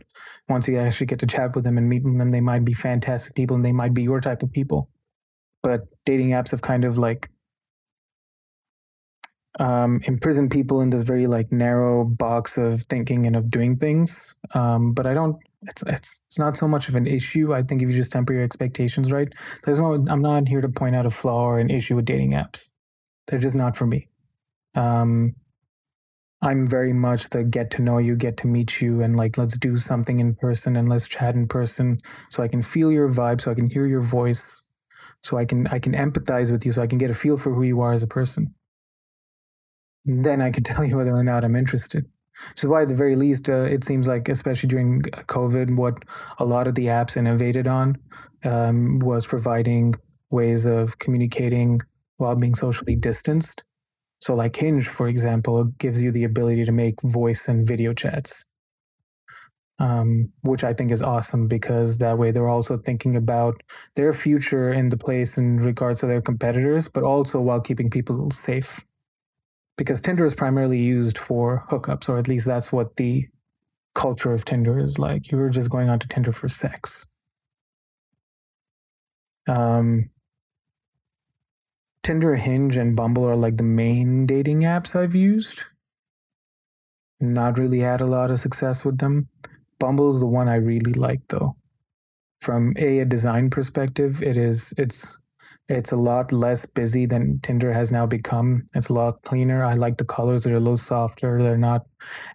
once 0.48 0.68
you 0.68 0.78
actually 0.78 1.06
get 1.06 1.18
to 1.20 1.26
chat 1.26 1.54
with 1.54 1.64
them 1.64 1.78
and 1.78 1.88
meet 1.88 2.02
them, 2.02 2.30
they 2.30 2.40
might 2.40 2.64
be 2.64 2.74
fantastic 2.74 3.34
people 3.34 3.56
and 3.56 3.64
they 3.64 3.72
might 3.72 3.94
be 3.94 4.02
your 4.02 4.20
type 4.20 4.42
of 4.42 4.52
people. 4.52 4.90
But 5.62 5.82
dating 6.04 6.30
apps 6.30 6.50
have 6.50 6.62
kind 6.62 6.84
of 6.84 6.98
like 6.98 7.30
um, 9.58 10.00
imprisoned 10.04 10.50
people 10.50 10.80
in 10.80 10.90
this 10.90 11.02
very 11.02 11.26
like 11.26 11.50
narrow 11.50 12.04
box 12.04 12.58
of 12.58 12.82
thinking 12.82 13.26
and 13.26 13.36
of 13.36 13.50
doing 13.50 13.76
things. 13.76 14.36
Um, 14.54 14.92
but 14.92 15.06
I 15.06 15.14
don't. 15.14 15.36
It's 15.62 15.82
it's 15.82 16.22
it's 16.26 16.38
not 16.38 16.56
so 16.56 16.68
much 16.68 16.88
of 16.88 16.94
an 16.94 17.06
issue. 17.06 17.52
I 17.52 17.62
think 17.62 17.82
if 17.82 17.88
you 17.88 17.94
just 17.94 18.12
temper 18.12 18.32
your 18.32 18.42
expectations 18.42 19.10
right, 19.10 19.32
there's 19.64 19.80
no. 19.80 19.94
I'm 20.08 20.20
not 20.20 20.48
here 20.48 20.60
to 20.60 20.68
point 20.68 20.94
out 20.94 21.06
a 21.06 21.10
flaw 21.10 21.44
or 21.44 21.58
an 21.58 21.70
issue 21.70 21.96
with 21.96 22.04
dating 22.04 22.32
apps. 22.32 22.68
They're 23.26 23.38
just 23.38 23.56
not 23.56 23.76
for 23.76 23.86
me. 23.86 24.08
Um, 24.76 25.34
I'm 26.42 26.66
very 26.66 26.92
much 26.92 27.30
the 27.30 27.44
get 27.44 27.70
to 27.72 27.82
know 27.82 27.98
you, 27.98 28.14
get 28.14 28.36
to 28.38 28.46
meet 28.46 28.80
you, 28.80 29.00
and 29.00 29.16
like 29.16 29.38
let's 29.38 29.56
do 29.56 29.76
something 29.76 30.18
in 30.18 30.34
person 30.34 30.76
and 30.76 30.86
let's 30.86 31.08
chat 31.08 31.34
in 31.34 31.48
person 31.48 31.98
so 32.30 32.42
I 32.42 32.48
can 32.48 32.62
feel 32.62 32.92
your 32.92 33.08
vibe, 33.08 33.40
so 33.40 33.50
I 33.50 33.54
can 33.54 33.70
hear 33.70 33.86
your 33.86 34.02
voice, 34.02 34.62
so 35.22 35.38
I 35.38 35.44
can 35.46 35.66
I 35.68 35.78
can 35.78 35.94
empathize 35.94 36.52
with 36.52 36.66
you, 36.66 36.72
so 36.72 36.82
I 36.82 36.86
can 36.86 36.98
get 36.98 37.10
a 37.10 37.14
feel 37.14 37.36
for 37.36 37.52
who 37.54 37.62
you 37.62 37.80
are 37.80 37.92
as 37.92 38.02
a 38.02 38.06
person. 38.06 38.54
Then 40.04 40.42
I 40.42 40.50
can 40.50 40.62
tell 40.70 40.84
you 40.84 40.98
whether 40.98 41.14
or 41.14 41.24
not 41.24 41.42
I'm 41.42 41.56
interested. 41.56 42.04
Is 42.54 42.66
why, 42.66 42.82
at 42.82 42.88
the 42.88 42.94
very 42.94 43.16
least, 43.16 43.48
uh, 43.48 43.62
it 43.62 43.82
seems 43.82 44.06
like, 44.06 44.28
especially 44.28 44.68
during 44.68 45.00
COVID, 45.02 45.74
what 45.74 46.04
a 46.38 46.44
lot 46.44 46.66
of 46.66 46.74
the 46.74 46.86
apps 46.86 47.16
innovated 47.16 47.66
on 47.66 47.96
um, 48.44 48.98
was 48.98 49.26
providing 49.26 49.94
ways 50.30 50.66
of 50.66 50.98
communicating 50.98 51.80
while 52.18 52.36
being 52.36 52.54
socially 52.54 52.94
distanced 52.94 53.65
so, 54.18 54.34
like 54.34 54.56
Hinge, 54.56 54.88
for 54.88 55.08
example, 55.08 55.64
gives 55.78 56.02
you 56.02 56.10
the 56.10 56.24
ability 56.24 56.64
to 56.64 56.72
make 56.72 57.02
voice 57.02 57.48
and 57.48 57.66
video 57.66 57.92
chats, 57.92 58.50
um, 59.78 60.32
which 60.42 60.64
I 60.64 60.72
think 60.72 60.90
is 60.90 61.02
awesome 61.02 61.48
because 61.48 61.98
that 61.98 62.16
way 62.16 62.30
they're 62.30 62.48
also 62.48 62.78
thinking 62.78 63.14
about 63.14 63.62
their 63.94 64.12
future 64.12 64.72
in 64.72 64.88
the 64.88 64.96
place 64.96 65.36
in 65.36 65.58
regards 65.58 66.00
to 66.00 66.06
their 66.06 66.22
competitors, 66.22 66.88
but 66.88 67.04
also 67.04 67.40
while 67.40 67.60
keeping 67.60 67.90
people 67.90 68.30
safe. 68.30 68.84
Because 69.76 70.00
Tinder 70.00 70.24
is 70.24 70.34
primarily 70.34 70.78
used 70.78 71.18
for 71.18 71.64
hookups, 71.68 72.08
or 72.08 72.16
at 72.16 72.28
least 72.28 72.46
that's 72.46 72.72
what 72.72 72.96
the 72.96 73.26
culture 73.94 74.32
of 74.32 74.46
Tinder 74.46 74.78
is 74.78 74.98
like. 74.98 75.30
You're 75.30 75.50
just 75.50 75.68
going 75.68 75.90
onto 75.90 76.08
Tinder 76.08 76.32
for 76.32 76.48
sex. 76.48 77.06
Um, 79.46 80.10
Tinder, 82.06 82.36
Hinge, 82.36 82.76
and 82.76 82.94
Bumble 82.94 83.28
are 83.28 83.34
like 83.34 83.56
the 83.56 83.64
main 83.64 84.26
dating 84.26 84.60
apps 84.60 84.94
I've 84.94 85.16
used. 85.16 85.64
Not 87.20 87.58
really 87.58 87.80
had 87.80 88.00
a 88.00 88.06
lot 88.06 88.30
of 88.30 88.38
success 88.38 88.84
with 88.84 88.98
them. 88.98 89.28
Bumble's 89.80 90.20
the 90.20 90.28
one 90.28 90.48
I 90.48 90.54
really 90.54 90.92
like 90.92 91.22
though. 91.30 91.56
From 92.40 92.74
a, 92.78 93.00
a 93.00 93.04
design 93.04 93.50
perspective, 93.50 94.22
it 94.22 94.36
is 94.36 94.72
it's 94.78 95.18
It's 95.68 95.90
a 95.90 95.96
lot 95.96 96.30
less 96.30 96.64
busy 96.64 97.06
than 97.06 97.40
Tinder 97.40 97.72
has 97.72 97.90
now 97.90 98.06
become. 98.06 98.62
It's 98.72 98.88
a 98.88 98.94
lot 98.94 99.22
cleaner. 99.22 99.64
I 99.64 99.74
like 99.74 99.96
the 99.98 100.04
colors; 100.04 100.44
they're 100.44 100.54
a 100.54 100.60
little 100.60 100.76
softer. 100.76 101.42
They're 101.42 101.58
not 101.58 101.86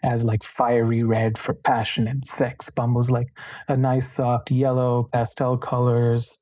as 0.04 0.26
like 0.26 0.44
fiery 0.44 1.02
red 1.02 1.38
for 1.38 1.54
passion 1.54 2.08
and 2.08 2.26
sex. 2.26 2.70
Bumble's 2.70 3.10
like 3.10 3.30
a 3.70 3.78
nice 3.78 4.12
soft 4.12 4.52
yellow, 4.52 5.08
pastel 5.14 5.58
colors. 5.58 6.38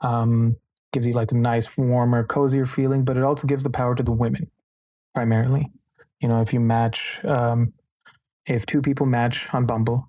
Um, 0.00 0.56
gives 0.92 1.06
you 1.06 1.12
like 1.12 1.32
a 1.32 1.36
nice, 1.36 1.76
warmer, 1.76 2.24
cozier 2.24 2.66
feeling, 2.66 3.04
but 3.04 3.16
it 3.16 3.22
also 3.22 3.46
gives 3.46 3.62
the 3.62 3.70
power 3.70 3.94
to 3.94 4.02
the 4.02 4.12
women 4.12 4.50
primarily. 5.14 5.70
You 6.20 6.28
know, 6.28 6.40
if 6.40 6.52
you 6.52 6.60
match, 6.60 7.24
um, 7.24 7.72
if 8.46 8.66
two 8.66 8.82
people 8.82 9.06
match 9.06 9.52
on 9.54 9.66
Bumble, 9.66 10.08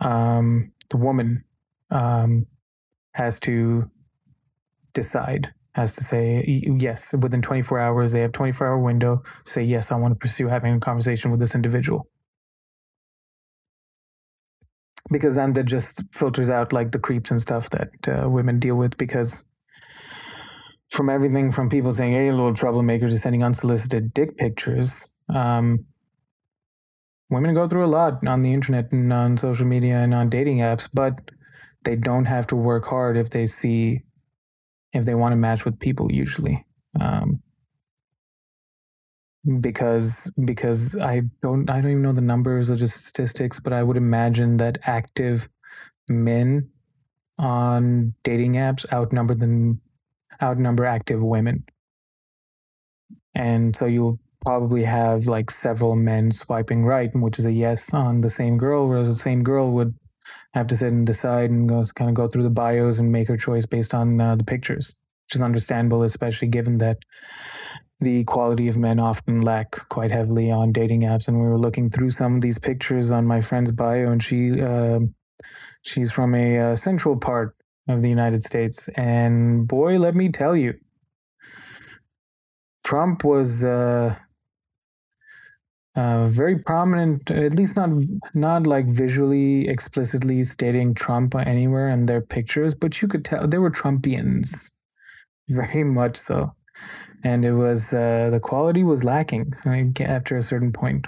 um, 0.00 0.72
the 0.90 0.96
woman 0.96 1.44
um, 1.90 2.46
has 3.14 3.38
to 3.40 3.90
decide, 4.92 5.52
has 5.74 5.94
to 5.94 6.04
say 6.04 6.44
yes 6.46 7.14
within 7.20 7.42
24 7.42 7.78
hours. 7.78 8.12
They 8.12 8.20
have 8.20 8.32
24 8.32 8.66
hour 8.66 8.78
window. 8.78 9.22
Say 9.44 9.62
yes, 9.62 9.92
I 9.92 9.96
want 9.96 10.12
to 10.12 10.18
pursue 10.18 10.48
having 10.48 10.74
a 10.74 10.80
conversation 10.80 11.30
with 11.30 11.40
this 11.40 11.54
individual. 11.54 12.08
Because 15.12 15.36
then 15.36 15.52
that 15.52 15.64
just 15.64 16.02
filters 16.10 16.50
out 16.50 16.72
like 16.72 16.90
the 16.90 16.98
creeps 16.98 17.30
and 17.30 17.40
stuff 17.40 17.70
that 17.70 17.90
uh, 18.08 18.28
women 18.28 18.58
deal 18.58 18.74
with. 18.74 18.96
Because 18.96 19.48
from 20.90 21.10
everything 21.10 21.52
from 21.52 21.68
people 21.68 21.92
saying, 21.92 22.12
"Hey, 22.12 22.30
little 22.30 22.54
troublemaker," 22.54 23.08
to 23.08 23.18
sending 23.18 23.42
unsolicited 23.42 24.14
dick 24.14 24.36
pictures, 24.36 25.14
um, 25.34 25.86
women 27.30 27.54
go 27.54 27.66
through 27.66 27.84
a 27.84 27.86
lot 27.86 28.26
on 28.26 28.42
the 28.42 28.52
internet 28.52 28.92
and 28.92 29.12
on 29.12 29.36
social 29.36 29.66
media 29.66 29.98
and 29.98 30.14
on 30.14 30.28
dating 30.28 30.58
apps, 30.58 30.88
but 30.92 31.30
they 31.84 31.96
don't 31.96 32.26
have 32.26 32.46
to 32.48 32.56
work 32.56 32.86
hard 32.86 33.16
if 33.16 33.30
they 33.30 33.46
see 33.46 34.02
if 34.92 35.04
they 35.04 35.14
want 35.14 35.32
to 35.32 35.36
match 35.36 35.64
with 35.64 35.78
people 35.78 36.10
usually. 36.10 36.64
Um, 37.00 37.42
because 39.60 40.32
because 40.44 40.96
I 41.00 41.22
don't 41.42 41.70
I 41.70 41.80
don't 41.80 41.92
even 41.92 42.02
know 42.02 42.12
the 42.12 42.20
numbers 42.20 42.70
or 42.70 42.74
just 42.76 43.06
statistics, 43.06 43.60
but 43.60 43.72
I 43.72 43.82
would 43.82 43.96
imagine 43.96 44.56
that 44.56 44.78
active 44.84 45.48
men 46.10 46.70
on 47.38 48.14
dating 48.24 48.54
apps 48.54 48.90
outnumber 48.92 49.34
than 49.34 49.80
outnumber 50.42 50.84
active 50.84 51.22
women. 51.22 51.64
And 53.34 53.76
so 53.76 53.86
you'll 53.86 54.18
probably 54.42 54.84
have 54.84 55.26
like 55.26 55.50
several 55.50 55.96
men 55.96 56.30
swiping 56.30 56.84
right, 56.84 57.10
which 57.14 57.38
is 57.38 57.46
a 57.46 57.52
yes 57.52 57.92
on 57.92 58.20
the 58.20 58.30
same 58.30 58.58
girl, 58.58 58.88
whereas 58.88 59.08
the 59.08 59.14
same 59.14 59.42
girl 59.42 59.72
would 59.72 59.94
have 60.54 60.66
to 60.68 60.76
sit 60.76 60.92
and 60.92 61.06
decide 61.06 61.50
and 61.50 61.68
go 61.68 61.82
kind 61.94 62.08
of 62.08 62.14
go 62.14 62.26
through 62.26 62.42
the 62.42 62.50
bios 62.50 62.98
and 62.98 63.12
make 63.12 63.28
her 63.28 63.36
choice 63.36 63.66
based 63.66 63.94
on 63.94 64.20
uh, 64.20 64.36
the 64.36 64.44
pictures, 64.44 64.96
which 65.26 65.36
is 65.36 65.42
understandable, 65.42 66.02
especially 66.02 66.48
given 66.48 66.78
that 66.78 66.98
the 68.00 68.24
quality 68.24 68.68
of 68.68 68.76
men 68.76 68.98
often 68.98 69.40
lack 69.40 69.72
quite 69.88 70.10
heavily 70.10 70.50
on 70.50 70.72
dating 70.72 71.02
apps. 71.02 71.28
And 71.28 71.40
we 71.40 71.46
were 71.46 71.58
looking 71.58 71.90
through 71.90 72.10
some 72.10 72.36
of 72.36 72.40
these 72.40 72.58
pictures 72.58 73.10
on 73.10 73.26
my 73.26 73.40
friend's 73.40 73.72
bio, 73.72 74.10
and 74.10 74.22
she 74.22 74.60
uh, 74.60 75.00
she's 75.82 76.12
from 76.12 76.34
a 76.34 76.58
uh, 76.58 76.76
central 76.76 77.16
part 77.16 77.54
of 77.88 78.02
the 78.02 78.08
United 78.08 78.42
States, 78.42 78.88
and 78.96 79.68
boy, 79.68 79.98
let 79.98 80.14
me 80.14 80.28
tell 80.28 80.56
you, 80.56 80.74
Trump 82.84 83.24
was 83.24 83.64
uh, 83.64 84.14
uh, 85.96 86.26
very 86.26 86.58
prominent, 86.58 87.30
at 87.30 87.54
least 87.54 87.76
not 87.76 87.90
not 88.34 88.66
like 88.66 88.86
visually 88.86 89.68
explicitly 89.68 90.42
stating 90.42 90.94
Trump 90.94 91.34
anywhere 91.34 91.88
in 91.88 92.06
their 92.06 92.20
pictures, 92.20 92.74
but 92.74 93.00
you 93.00 93.08
could 93.08 93.24
tell 93.24 93.46
they 93.46 93.58
were 93.58 93.70
Trumpians, 93.70 94.70
very 95.48 95.84
much 95.84 96.16
so, 96.16 96.54
and 97.24 97.44
it 97.44 97.52
was 97.52 97.94
uh, 97.94 98.30
the 98.30 98.40
quality 98.40 98.84
was 98.84 99.04
lacking 99.04 99.52
after 100.00 100.36
a 100.36 100.42
certain 100.42 100.72
point 100.72 101.06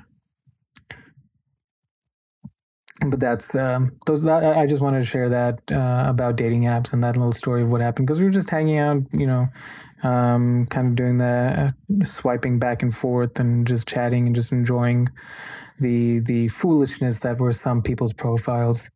but 3.07 3.21
that's 3.21 3.55
um, 3.55 3.93
those. 4.07 4.27
I 4.27 4.67
just 4.67 4.83
wanted 4.83 5.01
to 5.01 5.07
share 5.07 5.29
that 5.29 5.63
uh, 5.71 6.05
about 6.09 6.35
dating 6.35 6.65
apps 6.65 6.93
and 6.93 7.03
that 7.05 7.17
little 7.17 7.33
story 7.33 7.63
of 7.63 7.71
what 7.71 7.81
happened 7.81 8.09
because 8.09 8.19
we 8.19 8.27
were 8.27 8.33
just 8.33 8.51
hanging 8.51 8.79
out, 8.79 9.03
you 9.13 9.27
know, 9.27 9.47
um, 10.03 10.67
kind 10.67 10.89
of 10.89 10.95
doing 10.97 11.19
the 11.19 11.73
uh, 12.01 12.05
swiping 12.05 12.59
back 12.59 12.83
and 12.83 12.93
forth 12.93 13.39
and 13.39 13.69
just 13.69 13.87
chatting 13.87 14.27
and 14.27 14.35
just 14.35 14.51
enjoying 14.51 15.09
the 15.79 16.19
the 16.19 16.49
foolishness 16.49 17.21
that 17.21 17.39
were 17.39 17.53
some 17.53 17.83
people's 17.83 18.13
profiles, 18.13 18.91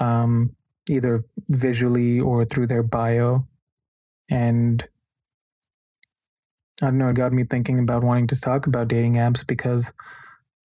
um, 0.00 0.50
either 0.88 1.24
visually 1.48 2.18
or 2.18 2.44
through 2.44 2.66
their 2.66 2.82
bio, 2.82 3.46
and 4.28 4.88
I 6.82 6.86
don't 6.86 6.98
know. 6.98 7.10
It 7.10 7.16
got 7.16 7.32
me 7.32 7.44
thinking 7.44 7.78
about 7.78 8.02
wanting 8.02 8.26
to 8.28 8.40
talk 8.40 8.66
about 8.66 8.88
dating 8.88 9.14
apps 9.14 9.46
because. 9.46 9.94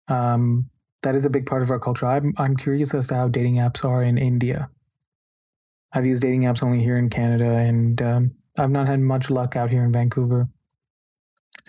Um, 0.08 0.72
that 1.04 1.16
is 1.16 1.26
a 1.26 1.30
big 1.30 1.46
part 1.46 1.62
of 1.62 1.72
our 1.72 1.80
culture. 1.80 2.06
I'm 2.06 2.34
I'm 2.38 2.56
curious 2.56 2.94
as 2.94 3.08
to 3.08 3.16
how 3.16 3.28
dating 3.28 3.56
apps 3.56 3.86
are 3.86 4.04
in 4.04 4.18
India. 4.18 4.70
I've 5.94 6.06
used 6.06 6.22
dating 6.22 6.44
apps 6.44 6.64
only 6.64 6.82
here 6.84 6.98
in 6.98 7.10
Canada, 7.10 7.46
and 7.46 8.02
um, 8.02 8.36
I've 8.58 8.70
not 8.72 8.88
had 8.88 9.00
much 9.00 9.30
luck 9.30 9.56
out 9.56 9.70
here 9.70 9.84
in 9.84 9.92
Vancouver. 9.92 10.48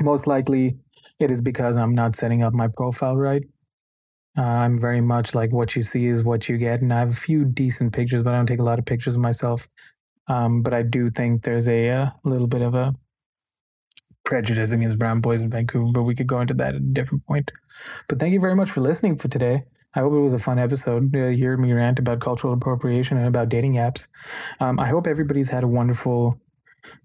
Most 0.00 0.26
likely, 0.26 0.78
it 1.18 1.30
is 1.30 1.40
because 1.40 1.76
I'm 1.76 1.94
not 1.94 2.14
setting 2.14 2.42
up 2.42 2.52
my 2.52 2.68
profile 2.68 3.16
right. 3.16 3.44
Uh, 4.38 4.42
I'm 4.42 4.80
very 4.80 5.00
much 5.00 5.34
like 5.34 5.52
what 5.52 5.74
you 5.74 5.82
see 5.82 6.06
is 6.06 6.22
what 6.22 6.48
you 6.48 6.56
get, 6.58 6.82
and 6.82 6.92
I 6.92 7.00
have 7.00 7.10
a 7.10 7.14
few 7.14 7.44
decent 7.44 7.92
pictures, 7.92 8.22
but 8.22 8.34
I 8.34 8.36
don't 8.36 8.46
take 8.46 8.60
a 8.60 8.64
lot 8.64 8.78
of 8.78 8.84
pictures 8.84 9.14
of 9.14 9.20
myself. 9.20 9.68
Um, 10.28 10.62
but 10.62 10.72
I 10.72 10.82
do 10.82 11.10
think 11.10 11.42
there's 11.42 11.68
a, 11.68 11.88
a 11.88 11.96
uh, 11.96 12.10
little 12.24 12.46
bit 12.46 12.62
of 12.62 12.74
a 12.74 12.94
prejudice 14.30 14.70
against 14.70 14.96
brown 14.96 15.20
boys 15.20 15.42
in 15.42 15.50
Vancouver, 15.50 15.90
but 15.92 16.04
we 16.04 16.14
could 16.14 16.28
go 16.28 16.40
into 16.40 16.54
that 16.54 16.76
at 16.76 16.80
a 16.80 16.92
different 16.98 17.26
point. 17.26 17.50
But 18.08 18.20
thank 18.20 18.32
you 18.32 18.40
very 18.40 18.54
much 18.54 18.70
for 18.70 18.80
listening 18.80 19.16
for 19.16 19.26
today. 19.26 19.64
I 19.96 20.00
hope 20.00 20.12
it 20.12 20.20
was 20.20 20.32
a 20.32 20.38
fun 20.38 20.60
episode. 20.60 21.14
Uh, 21.14 21.30
hear 21.30 21.56
me 21.56 21.72
rant 21.72 21.98
about 21.98 22.20
cultural 22.20 22.54
appropriation 22.54 23.18
and 23.18 23.26
about 23.26 23.48
dating 23.48 23.74
apps. 23.74 24.06
Um, 24.60 24.78
I 24.78 24.86
hope 24.86 25.08
everybody's 25.08 25.50
had 25.50 25.64
a 25.64 25.68
wonderful 25.68 26.40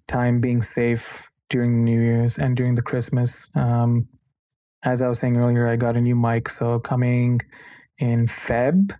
time 0.07 0.39
being 0.39 0.61
safe 0.61 1.27
during 1.49 1.83
New 1.83 1.99
Year's 1.99 2.37
and 2.37 2.55
during 2.55 2.75
the 2.75 2.83
Christmas. 2.83 3.49
Um, 3.55 4.07
as 4.83 5.01
I 5.01 5.07
was 5.07 5.17
saying 5.17 5.35
earlier, 5.35 5.65
I 5.65 5.77
got 5.77 5.97
a 5.97 6.01
new 6.01 6.15
mic, 6.15 6.47
so 6.47 6.79
coming 6.79 7.39
in 7.97 8.27
Feb, 8.27 8.91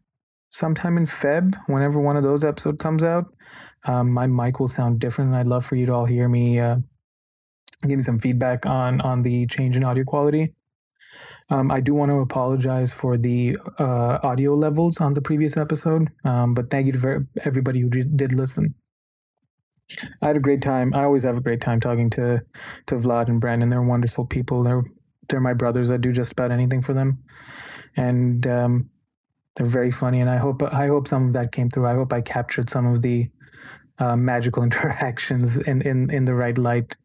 sometime 0.50 0.98
in 0.98 1.04
Feb, 1.04 1.54
whenever 1.68 2.00
one 2.00 2.18
of 2.18 2.24
those 2.24 2.44
episodes 2.44 2.80
comes 2.80 3.04
out, 3.04 3.26
um, 3.88 4.12
my 4.12 4.26
mic 4.26 4.60
will 4.60 4.68
sound 4.68 5.00
different. 5.00 5.30
And 5.30 5.38
I'd 5.38 5.46
love 5.46 5.64
for 5.64 5.76
you 5.76 5.86
to 5.86 5.94
all 5.94 6.06
hear 6.06 6.28
me 6.28 6.60
uh, 6.60 6.78
give 7.82 7.98
me 7.98 8.02
some 8.02 8.20
feedback 8.20 8.66
on 8.66 9.02
on 9.02 9.22
the 9.22 9.46
change 9.48 9.76
in 9.76 9.84
audio 9.84 10.04
quality. 10.04 10.54
Um, 11.50 11.72
I 11.72 11.80
do 11.80 11.94
want 11.94 12.10
to 12.10 12.16
apologize 12.16 12.92
for 12.92 13.18
the 13.18 13.58
uh, 13.80 14.20
audio 14.24 14.54
levels 14.56 15.00
on 15.00 15.14
the 15.14 15.22
previous 15.22 15.56
episode, 15.56 16.10
um, 16.24 16.54
but 16.54 16.70
thank 16.70 16.88
you 16.88 16.94
to 16.94 17.28
everybody 17.46 17.80
who 17.80 17.90
did 17.90 18.34
listen. 18.34 18.76
I 20.22 20.28
had 20.28 20.38
a 20.38 20.42
great 20.42 20.62
time. 20.62 20.94
I 20.96 21.04
always 21.04 21.24
have 21.24 21.38
a 21.38 21.42
great 21.42 21.62
time 21.62 21.80
talking 21.80 22.10
to 22.12 22.44
to 22.88 22.96
Vlad 22.96 23.28
and 23.28 23.40
Brandon. 23.40 23.70
They're 23.70 23.82
wonderful 23.82 24.26
people. 24.26 24.64
They're 24.64 24.84
they're 25.30 25.40
my 25.40 25.54
brothers. 25.54 25.92
I 25.92 25.98
do 25.98 26.12
just 26.12 26.32
about 26.32 26.52
anything 26.52 26.82
for 26.82 26.94
them, 26.94 27.24
and 27.96 28.46
um, 28.48 28.90
they're 29.56 29.68
very 29.68 29.92
funny. 29.92 30.22
And 30.22 30.30
I 30.30 30.38
hope 30.38 30.64
I 30.64 30.88
hope 30.88 31.08
some 31.08 31.28
of 31.28 31.34
that 31.34 31.52
came 31.52 31.70
through. 31.70 31.86
I 31.86 31.94
hope 31.94 32.12
I 32.12 32.22
captured 32.22 32.70
some 32.70 32.88
of 32.88 33.04
the 33.04 33.30
uh, 34.00 34.16
magical 34.16 34.64
interactions 34.68 35.58
in, 35.58 35.82
in, 35.82 36.10
in 36.12 36.26
the 36.26 36.36
right 36.36 36.58
light 36.58 36.96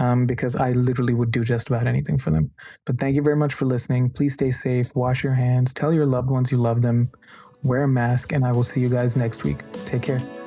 um, 0.00 0.26
because 0.26 0.56
I 0.56 0.72
literally 0.72 1.14
would 1.14 1.30
do 1.30 1.44
just 1.44 1.68
about 1.68 1.86
anything 1.86 2.18
for 2.18 2.30
them. 2.30 2.50
But 2.86 2.98
thank 2.98 3.14
you 3.14 3.22
very 3.22 3.36
much 3.36 3.54
for 3.54 3.66
listening. 3.66 4.10
Please 4.10 4.34
stay 4.34 4.50
safe, 4.50 4.96
wash 4.96 5.22
your 5.22 5.34
hands, 5.34 5.72
tell 5.72 5.92
your 5.92 6.06
loved 6.06 6.30
ones 6.30 6.50
you 6.50 6.58
love 6.58 6.82
them, 6.82 7.10
wear 7.62 7.84
a 7.84 7.88
mask, 7.88 8.32
and 8.32 8.44
I 8.44 8.52
will 8.52 8.64
see 8.64 8.80
you 8.80 8.88
guys 8.88 9.16
next 9.16 9.44
week. 9.44 9.58
Take 9.84 10.02
care. 10.02 10.39